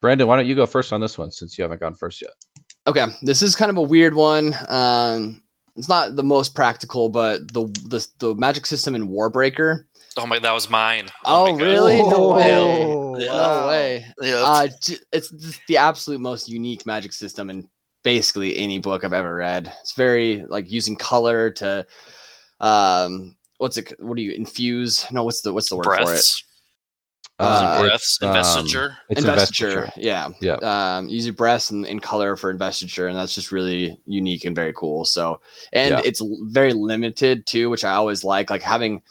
Brandon, 0.02 0.28
why 0.28 0.36
don't 0.36 0.48
you 0.48 0.56
go 0.56 0.66
first 0.66 0.94
on 0.94 1.02
this 1.02 1.18
one 1.18 1.32
since 1.32 1.58
you 1.58 1.62
haven't 1.64 1.80
gone 1.80 1.94
first 1.94 2.22
yet? 2.22 2.32
Okay, 2.88 3.06
this 3.22 3.42
is 3.44 3.56
kind 3.56 3.70
of 3.70 3.78
a 3.78 3.82
weird 3.82 4.16
one. 4.16 4.56
Um, 4.68 5.44
it's 5.76 5.88
not 5.88 6.16
the 6.16 6.24
most 6.24 6.56
practical, 6.56 7.08
but 7.10 7.54
the 7.54 7.68
the, 7.88 8.08
the 8.20 8.36
magic 8.36 8.66
system 8.66 8.96
in 8.96 9.08
Warbreaker 9.10 9.86
Oh 10.18 10.26
my, 10.26 10.40
that 10.40 10.52
was 10.52 10.70
mine. 10.70 11.08
Oh, 11.24 11.46
my 11.46 11.52
God. 11.52 11.62
really? 11.62 11.98
No 12.04 12.34
way. 12.34 12.54
Oh, 12.54 13.18
Yeah. 13.18 13.28
No 13.28 13.68
way. 13.68 14.06
Yeah. 14.22 14.44
Uh, 14.44 14.68
it's 15.14 15.32
the 15.70 15.78
absolute 15.78 16.20
most 16.20 16.50
unique 16.50 16.86
magic 16.86 17.14
system 17.14 17.50
in 17.50 17.70
basically 18.03 18.58
any 18.58 18.79
book 18.79 19.03
I've 19.03 19.13
ever 19.13 19.36
read. 19.36 19.72
It's 19.81 19.93
very 19.93 20.46
like 20.48 20.72
using 20.72 20.96
color 20.96 21.51
to, 21.51 21.86
um, 22.60 23.36
what's 23.58 23.77
it? 23.77 23.93
What 24.00 24.15
do 24.17 24.22
you 24.24 24.31
infuse? 24.31 25.05
No, 25.12 25.24
what's 25.24 25.41
the 25.41 25.53
what's 25.53 25.70
the 25.70 25.75
word 25.75 25.86
for 25.86 25.93
it? 25.96 26.05
breaths. 26.05 26.43
Uh, 27.39 27.81
breaths. 27.81 28.20
it's, 28.20 28.22
um, 28.22 28.29
investiture. 28.29 28.98
It's 29.10 29.22
investiture. 29.22 29.70
investiture. 29.70 30.00
Yeah. 30.00 30.29
Yeah. 30.41 30.98
Um, 30.98 31.10
use 31.10 31.25
your 31.25 31.34
breaths 31.34 31.72
and, 31.72 31.88
and 31.88 32.01
color 32.01 32.36
for 32.36 32.51
investiture, 32.51 33.08
and 33.08 33.17
that's 33.17 33.34
just 33.34 33.51
really 33.51 34.00
unique 34.05 34.46
and 34.46 34.55
very 34.55 34.74
cool. 34.74 35.05
So, 35.05 35.41
and 35.74 35.91
Yeah. 35.91 36.01
it's 36.05 36.22
very 36.43 36.74
limited 36.74 37.48
too, 37.48 37.70
which 37.72 37.84
I 37.84 37.93
always 37.93 38.24
like. 38.24 38.51
Like 38.51 38.62
having, 38.62 39.01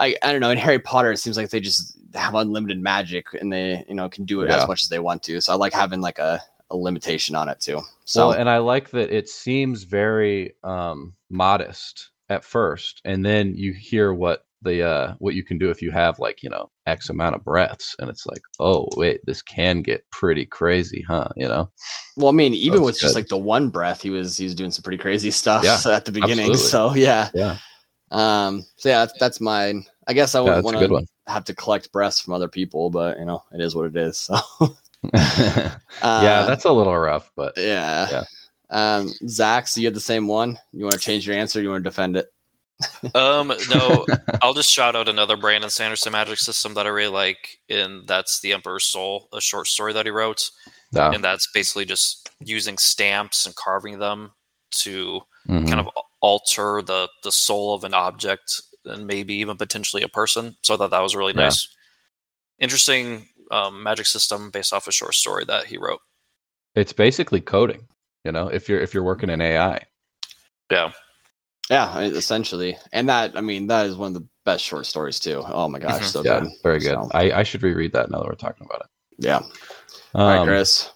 I 0.00 0.16
I 0.22 0.32
don't 0.32 0.40
know. 0.40 0.50
In 0.50 0.56
Harry 0.58 0.78
Potter, 0.78 1.12
it 1.12 1.18
seems 1.18 1.36
like 1.36 1.50
they 1.50 1.60
just 1.60 1.98
have 2.14 2.34
unlimited 2.34 2.80
magic, 2.80 3.26
and 3.34 3.52
they 3.52 3.84
you 3.86 3.94
know 3.94 4.08
can 4.08 4.24
do 4.24 4.40
it 4.40 4.48
Yeah. 4.48 4.62
as 4.62 4.68
much 4.68 4.80
as 4.82 4.88
they 4.88 4.98
want 4.98 5.22
to. 5.24 5.40
So 5.42 5.52
I 5.52 5.56
like 5.56 5.74
having 5.74 6.00
like 6.00 6.18
a, 6.18 6.40
a 6.70 6.76
limitation 6.76 7.34
on 7.36 7.48
it 7.48 7.60
too. 7.60 7.80
So 8.04 8.28
well, 8.28 8.38
and 8.38 8.48
I 8.48 8.58
like 8.58 8.90
that 8.90 9.10
it 9.10 9.28
seems 9.28 9.84
very 9.84 10.54
um, 10.64 11.14
modest 11.30 12.10
at 12.28 12.44
first, 12.44 13.00
and 13.04 13.24
then 13.24 13.54
you 13.56 13.72
hear 13.72 14.12
what 14.14 14.44
the 14.62 14.82
uh, 14.82 15.14
what 15.18 15.34
you 15.34 15.44
can 15.44 15.58
do 15.58 15.70
if 15.70 15.82
you 15.82 15.90
have 15.90 16.18
like 16.18 16.42
you 16.42 16.50
know 16.50 16.70
X 16.86 17.08
amount 17.10 17.36
of 17.36 17.44
breaths, 17.44 17.94
and 17.98 18.08
it's 18.10 18.26
like, 18.26 18.42
oh 18.58 18.88
wait, 18.96 19.20
this 19.26 19.42
can 19.42 19.82
get 19.82 20.08
pretty 20.10 20.46
crazy, 20.46 21.04
huh? 21.06 21.28
You 21.36 21.48
know? 21.48 21.70
well, 22.16 22.28
I 22.28 22.32
mean, 22.32 22.54
even 22.54 22.80
That's 22.80 22.86
with 22.86 22.98
just 22.98 23.14
like 23.14 23.28
the 23.28 23.36
one 23.36 23.68
breath, 23.68 24.02
he 24.02 24.10
was 24.10 24.36
he 24.36 24.44
was 24.44 24.54
doing 24.54 24.70
some 24.70 24.82
pretty 24.82 24.98
crazy 24.98 25.30
stuff 25.30 25.64
Yeah, 25.64 25.80
at 25.92 26.04
the 26.04 26.12
beginning. 26.12 26.50
absolutely. 26.50 26.56
So 26.56 26.94
yeah. 26.94 27.30
Yeah, 27.34 27.58
Um. 28.10 28.64
So 28.76 28.88
yeah, 28.88 29.04
that's, 29.04 29.18
that's 29.18 29.40
mine. 29.40 29.86
I 30.06 30.12
guess 30.12 30.34
I 30.34 30.40
yeah, 30.40 30.60
wouldn't 30.60 30.64
want 30.64 30.78
to 30.78 31.32
have 31.32 31.44
to 31.44 31.54
collect 31.54 31.92
breaths 31.92 32.20
from 32.20 32.34
other 32.34 32.48
people, 32.48 32.90
but 32.90 33.18
you 33.18 33.24
know, 33.24 33.42
it 33.52 33.60
is 33.60 33.74
what 33.74 33.86
it 33.86 33.96
is. 33.96 34.30
So 34.58 34.76
yeah, 35.14 35.78
uh, 36.02 36.46
that's 36.46 36.64
a 36.64 36.72
little 36.72 36.96
rough, 36.96 37.30
but 37.36 37.54
yeah. 37.56 38.08
yeah. 38.10 38.24
Um, 38.70 39.08
Zach, 39.28 39.68
so 39.68 39.80
you 39.80 39.86
had 39.86 39.94
the 39.94 40.00
same 40.00 40.26
one. 40.26 40.58
You 40.72 40.84
want 40.84 40.94
to 40.94 41.00
change 41.00 41.26
your 41.26 41.36
answer? 41.36 41.60
You 41.62 41.70
want 41.70 41.84
to 41.84 41.90
defend 41.90 42.16
it? 42.16 42.26
Um, 43.14 43.52
no, 43.70 44.04
I'll 44.42 44.52
just 44.52 44.70
shout 44.70 44.94
out 44.96 45.08
another 45.08 45.36
Brandon 45.38 45.70
Sanderson 45.70 46.12
magic 46.12 46.38
system 46.38 46.74
that 46.74 46.84
I 46.84 46.90
really 46.90 47.12
like, 47.12 47.58
and 47.70 48.06
that's 48.06 48.40
The 48.40 48.52
Emperor's 48.52 48.84
Soul, 48.84 49.28
a 49.32 49.40
short 49.40 49.66
story 49.66 49.94
that 49.94 50.04
he 50.04 50.10
wrote, 50.10 50.50
yeah. 50.92 51.10
and 51.12 51.24
that's 51.24 51.48
basically 51.54 51.86
just 51.86 52.28
using 52.40 52.76
stamps 52.76 53.46
and 53.46 53.54
carving 53.56 53.98
them 53.98 54.32
to 54.72 55.20
Mhm. 55.48 55.68
kind 55.68 55.80
of 55.80 55.88
alter 56.20 56.82
the 56.82 57.08
the 57.22 57.32
soul 57.32 57.72
of 57.72 57.84
an 57.84 57.94
object 57.94 58.60
and 58.84 59.06
maybe 59.06 59.34
even 59.34 59.56
potentially 59.56 60.02
a 60.02 60.08
person. 60.08 60.56
So 60.62 60.74
I 60.74 60.76
thought 60.76 60.90
that 60.90 61.00
was 61.00 61.16
really 61.16 61.32
Yeah. 61.34 61.44
nice, 61.44 61.68
interesting 62.58 63.28
um, 63.50 63.82
magic 63.82 64.06
system 64.06 64.50
based 64.50 64.72
off 64.72 64.88
a 64.88 64.92
short 64.92 65.14
story 65.14 65.44
that 65.46 65.66
he 65.66 65.76
wrote. 65.78 66.00
it's 66.74 66.92
basically 66.92 67.40
coding. 67.40 67.86
You 68.24 68.32
know, 68.32 68.48
if 68.48 68.68
you're 68.68 68.80
if 68.80 68.92
you're 68.92 69.04
working 69.04 69.30
in 69.30 69.40
AI, 69.40 69.80
Yeah, 70.70 70.90
Yeah, 71.70 72.00
essentially. 72.00 72.76
And 72.92 73.08
that, 73.08 73.36
I 73.36 73.40
mean, 73.40 73.66
that 73.68 73.86
is 73.86 73.96
one 73.96 74.08
of 74.08 74.14
the 74.14 74.28
best 74.44 74.64
short 74.64 74.86
stories 74.86 75.18
too. 75.20 75.42
Oh 75.46 75.68
my 75.68 75.78
gosh, 75.78 76.02
Mhm. 76.02 76.12
so 76.12 76.22
yeah, 76.24 76.40
good. 76.40 76.50
very 76.62 76.78
good. 76.80 76.94
So, 76.94 77.10
I, 77.14 77.32
I 77.32 77.42
should 77.44 77.62
reread 77.62 77.92
that 77.92 78.10
now 78.10 78.18
that 78.18 78.26
we're 78.28 78.34
talking 78.34 78.66
about 78.66 78.82
it. 78.82 78.88
yeah. 79.18 79.42
All 80.14 80.26
right, 80.28 80.38
Um, 80.40 80.46
Chris. 80.46 80.90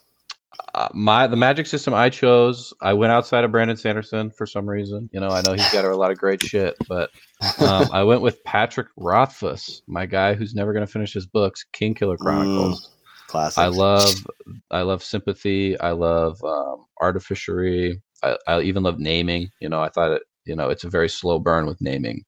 Uh, 0.75 0.89
my 0.93 1.27
the 1.27 1.37
magic 1.37 1.67
system 1.67 1.95
I 1.95 2.11
chose, 2.11 2.75
I 2.83 2.93
went 2.93 3.13
outside 3.13 3.45
of 3.45 3.53
Brandon 3.53 3.77
Sanderson 3.77 4.31
for 4.31 4.47
some 4.47 4.69
reason. 4.69 5.09
You 5.13 5.21
know, 5.21 5.29
I 5.29 5.43
know 5.43 5.53
he's 5.53 5.73
got 5.73 5.85
a 5.85 5.97
lot 5.97 6.11
of 6.11 6.19
great 6.19 6.43
shit, 6.43 6.77
but 6.89 7.11
um, 7.61 7.89
I 7.93 8.03
went 8.03 8.21
with 8.21 8.43
Patrick 8.45 8.89
Rothfuss, 8.97 9.83
my 9.87 10.07
guy 10.07 10.35
who's 10.35 10.55
never 10.55 10.73
going 10.73 10.85
to 10.85 10.93
finish 10.93 11.13
his 11.13 11.27
books, 11.27 11.65
Kingkiller 11.73 12.19
Chronicles. 12.19 12.91
Classic. 13.29 13.63
I 13.63 13.67
love, 13.67 14.27
I 14.73 14.83
love 14.83 15.05
sympathy. 15.05 15.79
I 15.79 15.93
love 15.93 16.43
um, 16.43 16.85
artificery. 17.01 18.03
I, 18.25 18.37
I 18.49 18.61
even 18.63 18.83
love 18.83 18.99
naming. 18.99 19.51
You 19.61 19.69
know, 19.69 19.81
I 19.81 19.89
thought 19.89 20.13
it. 20.13 20.23
You 20.47 20.57
know, 20.57 20.69
it's 20.69 20.85
a 20.85 20.91
very 20.91 21.09
slow 21.09 21.39
burn 21.39 21.67
with 21.67 21.81
naming 21.81 22.25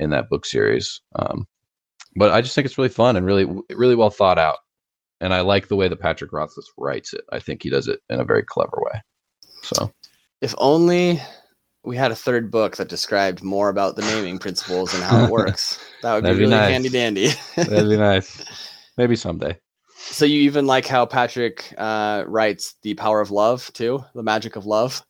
in 0.00 0.10
that 0.10 0.28
book 0.28 0.44
series. 0.44 1.00
Um, 1.16 1.46
but 2.16 2.32
I 2.32 2.40
just 2.40 2.54
think 2.54 2.64
it's 2.64 2.78
really 2.78 2.88
fun 2.88 3.16
and 3.16 3.24
really, 3.24 3.46
really 3.70 3.94
well 3.94 4.10
thought 4.10 4.38
out. 4.38 4.58
And 5.20 5.34
I 5.34 5.40
like 5.42 5.68
the 5.68 5.76
way 5.76 5.88
that 5.88 6.00
Patrick 6.00 6.32
Rothfuss 6.32 6.70
writes 6.78 7.12
it. 7.12 7.22
I 7.32 7.38
think 7.40 7.62
he 7.62 7.70
does 7.70 7.88
it 7.88 8.00
in 8.08 8.20
a 8.20 8.24
very 8.24 8.42
clever 8.42 8.78
way. 8.92 9.02
So 9.62 9.92
If 10.40 10.54
only 10.58 11.20
we 11.84 11.96
had 11.96 12.10
a 12.10 12.16
third 12.16 12.50
book 12.50 12.76
that 12.76 12.88
described 12.88 13.42
more 13.42 13.68
about 13.68 13.96
the 13.96 14.02
naming 14.02 14.38
principles 14.38 14.94
and 14.94 15.02
how 15.02 15.24
it 15.24 15.30
works. 15.38 15.78
That 16.02 16.14
would 16.14 16.24
be 16.24 16.30
be 16.30 16.38
really 16.40 16.50
nice. 16.50 16.70
handy 16.70 16.88
dandy. 16.88 17.28
that'd 17.56 17.88
be 17.88 17.96
nice. 17.96 18.44
Maybe 18.96 19.16
someday. 19.16 19.58
so 19.98 20.24
you 20.24 20.40
even 20.42 20.66
like 20.66 20.86
how 20.86 21.06
Patrick 21.06 21.74
uh, 21.78 22.24
writes 22.26 22.74
the 22.82 22.94
power 22.94 23.20
of 23.20 23.30
love 23.30 23.70
too, 23.72 24.04
the 24.14 24.22
magic 24.22 24.56
of 24.56 24.66
love. 24.66 25.02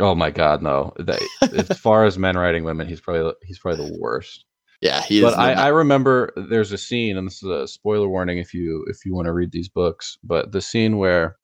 Oh 0.00 0.14
my 0.14 0.30
God, 0.30 0.60
no! 0.60 0.92
That, 0.98 1.20
as 1.52 1.78
far 1.78 2.04
as 2.04 2.18
men 2.18 2.36
writing 2.36 2.64
women, 2.64 2.88
he's 2.88 3.00
probably 3.00 3.32
he's 3.44 3.60
probably 3.60 3.88
the 3.90 3.98
worst. 4.00 4.44
Yeah, 4.80 5.02
he 5.02 5.18
is. 5.18 5.24
but 5.24 5.38
I, 5.38 5.52
I 5.52 5.68
remember 5.68 6.32
there's 6.36 6.72
a 6.72 6.78
scene, 6.78 7.16
and 7.16 7.26
this 7.26 7.42
is 7.42 7.48
a 7.48 7.66
spoiler 7.66 8.08
warning 8.08 8.38
if 8.38 8.52
you 8.52 8.84
if 8.88 9.04
you 9.04 9.14
want 9.14 9.26
to 9.26 9.32
read 9.32 9.52
these 9.52 9.68
books. 9.68 10.18
But 10.22 10.52
the 10.52 10.60
scene 10.60 10.98
where 10.98 11.36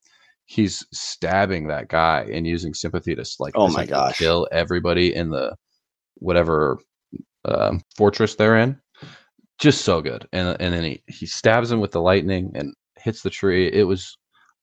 he's 0.45 0.85
stabbing 0.91 1.67
that 1.67 1.87
guy 1.87 2.27
and 2.31 2.45
using 2.45 2.73
sympathy 2.73 3.15
to 3.15 3.25
like 3.39 3.53
Oh 3.55 3.69
my 3.69 3.85
gosh. 3.85 4.17
kill 4.17 4.47
everybody 4.51 5.15
in 5.15 5.29
the 5.29 5.55
whatever 6.15 6.77
um, 7.45 7.81
fortress 7.95 8.35
they're 8.35 8.57
in, 8.57 8.79
just 9.59 9.81
so 9.81 10.01
good. 10.01 10.27
And 10.33 10.57
and 10.59 10.73
then 10.73 10.83
he 10.83 11.03
he 11.07 11.25
stabs 11.25 11.71
him 11.71 11.79
with 11.79 11.91
the 11.91 12.01
lightning 12.01 12.51
and 12.55 12.73
hits 12.97 13.21
the 13.21 13.29
tree. 13.29 13.71
It 13.71 13.83
was 13.83 14.17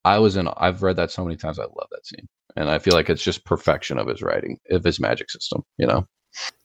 I 0.04 0.18
was 0.18 0.36
in. 0.36 0.48
I've 0.56 0.82
read 0.82 0.96
that 0.96 1.10
so 1.10 1.24
many 1.24 1.36
times. 1.36 1.58
I 1.58 1.62
love 1.64 1.88
that 1.90 2.06
scene, 2.06 2.28
and 2.56 2.70
I 2.70 2.78
feel 2.78 2.94
like 2.94 3.10
it's 3.10 3.22
just 3.22 3.44
perfection 3.44 3.98
of 3.98 4.06
his 4.06 4.22
writing, 4.22 4.58
of 4.70 4.84
his 4.84 5.00
magic 5.00 5.30
system. 5.30 5.62
You 5.78 5.86
know. 5.86 6.06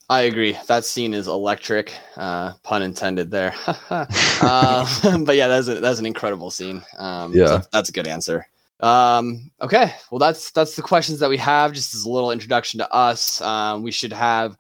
I 0.10 0.22
agree. 0.22 0.58
That 0.68 0.86
scene 0.86 1.14
is 1.14 1.28
electric. 1.28 1.94
Uh, 2.18 2.54
pun 2.64 2.82
intended 2.84 3.32
there. 3.32 3.54
um, 4.42 4.86
but 5.26 5.36
yeah, 5.36 5.48
that's 5.48 5.68
a, 5.68 5.76
that's 5.76 6.00
an 6.00 6.06
incredible 6.06 6.52
scene. 6.52 6.84
Um, 6.98 7.34
Yeah. 7.34 7.62
so 7.62 7.68
that's 7.72 7.90
a 7.90 7.94
good 7.94 8.08
answer. 8.08 8.48
Um, 8.80 9.50
okay, 9.62 9.94
well 10.12 10.20
that's 10.20 10.52
that's 10.52 10.76
the 10.76 10.82
questions 10.82 11.20
that 11.20 11.30
we 11.30 11.38
have. 11.38 11.72
Just 11.72 11.96
as 11.96 12.04
a 12.04 12.10
little 12.10 12.32
introduction 12.32 12.80
to 12.80 12.94
us, 12.94 13.40
um, 13.42 13.82
we 13.82 13.92
should 13.92 14.12
have 14.12 14.58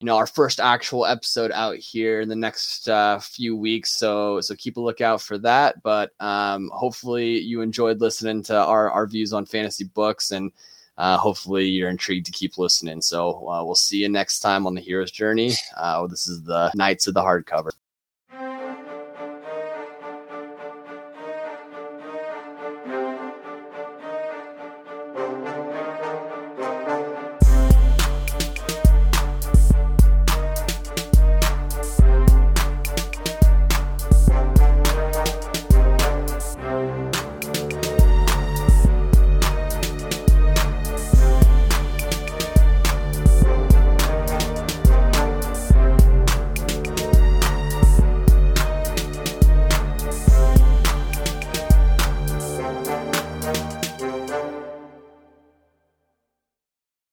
you 0.00 0.06
know 0.06 0.16
our 0.16 0.26
first 0.26 0.60
actual 0.60 1.06
episode 1.06 1.50
out 1.52 1.76
here 1.76 2.20
in 2.20 2.28
the 2.28 2.36
next 2.36 2.88
uh, 2.90 3.18
few 3.20 3.56
weeks. 3.56 3.92
So 3.92 4.40
so 4.42 4.54
keep 4.54 4.76
a 4.76 4.80
lookout 4.80 5.22
for 5.22 5.38
that. 5.38 5.82
But 5.82 6.10
um, 6.20 6.70
hopefully 6.74 7.38
you 7.38 7.62
enjoyed 7.62 8.02
listening 8.02 8.42
to 8.44 8.56
our 8.56 8.90
our 8.90 9.06
views 9.06 9.32
on 9.32 9.46
fantasy 9.46 9.84
books 9.84 10.30
and 10.32 10.52
uh, 10.98 11.16
hopefully 11.16 11.66
you're 11.66 11.88
intrigued 11.88 12.26
to 12.26 12.32
keep 12.32 12.58
listening. 12.58 13.00
So 13.00 13.48
uh, 13.48 13.64
we'll 13.64 13.74
see 13.74 13.98
you 13.98 14.08
next 14.08 14.40
time 14.40 14.66
on 14.66 14.74
the 14.74 14.80
hero's 14.80 15.10
journey. 15.10 15.52
Uh, 15.76 16.06
this 16.06 16.26
is 16.26 16.42
the 16.42 16.70
Knights 16.74 17.06
of 17.06 17.14
the 17.14 17.22
Hardcover. 17.22 17.70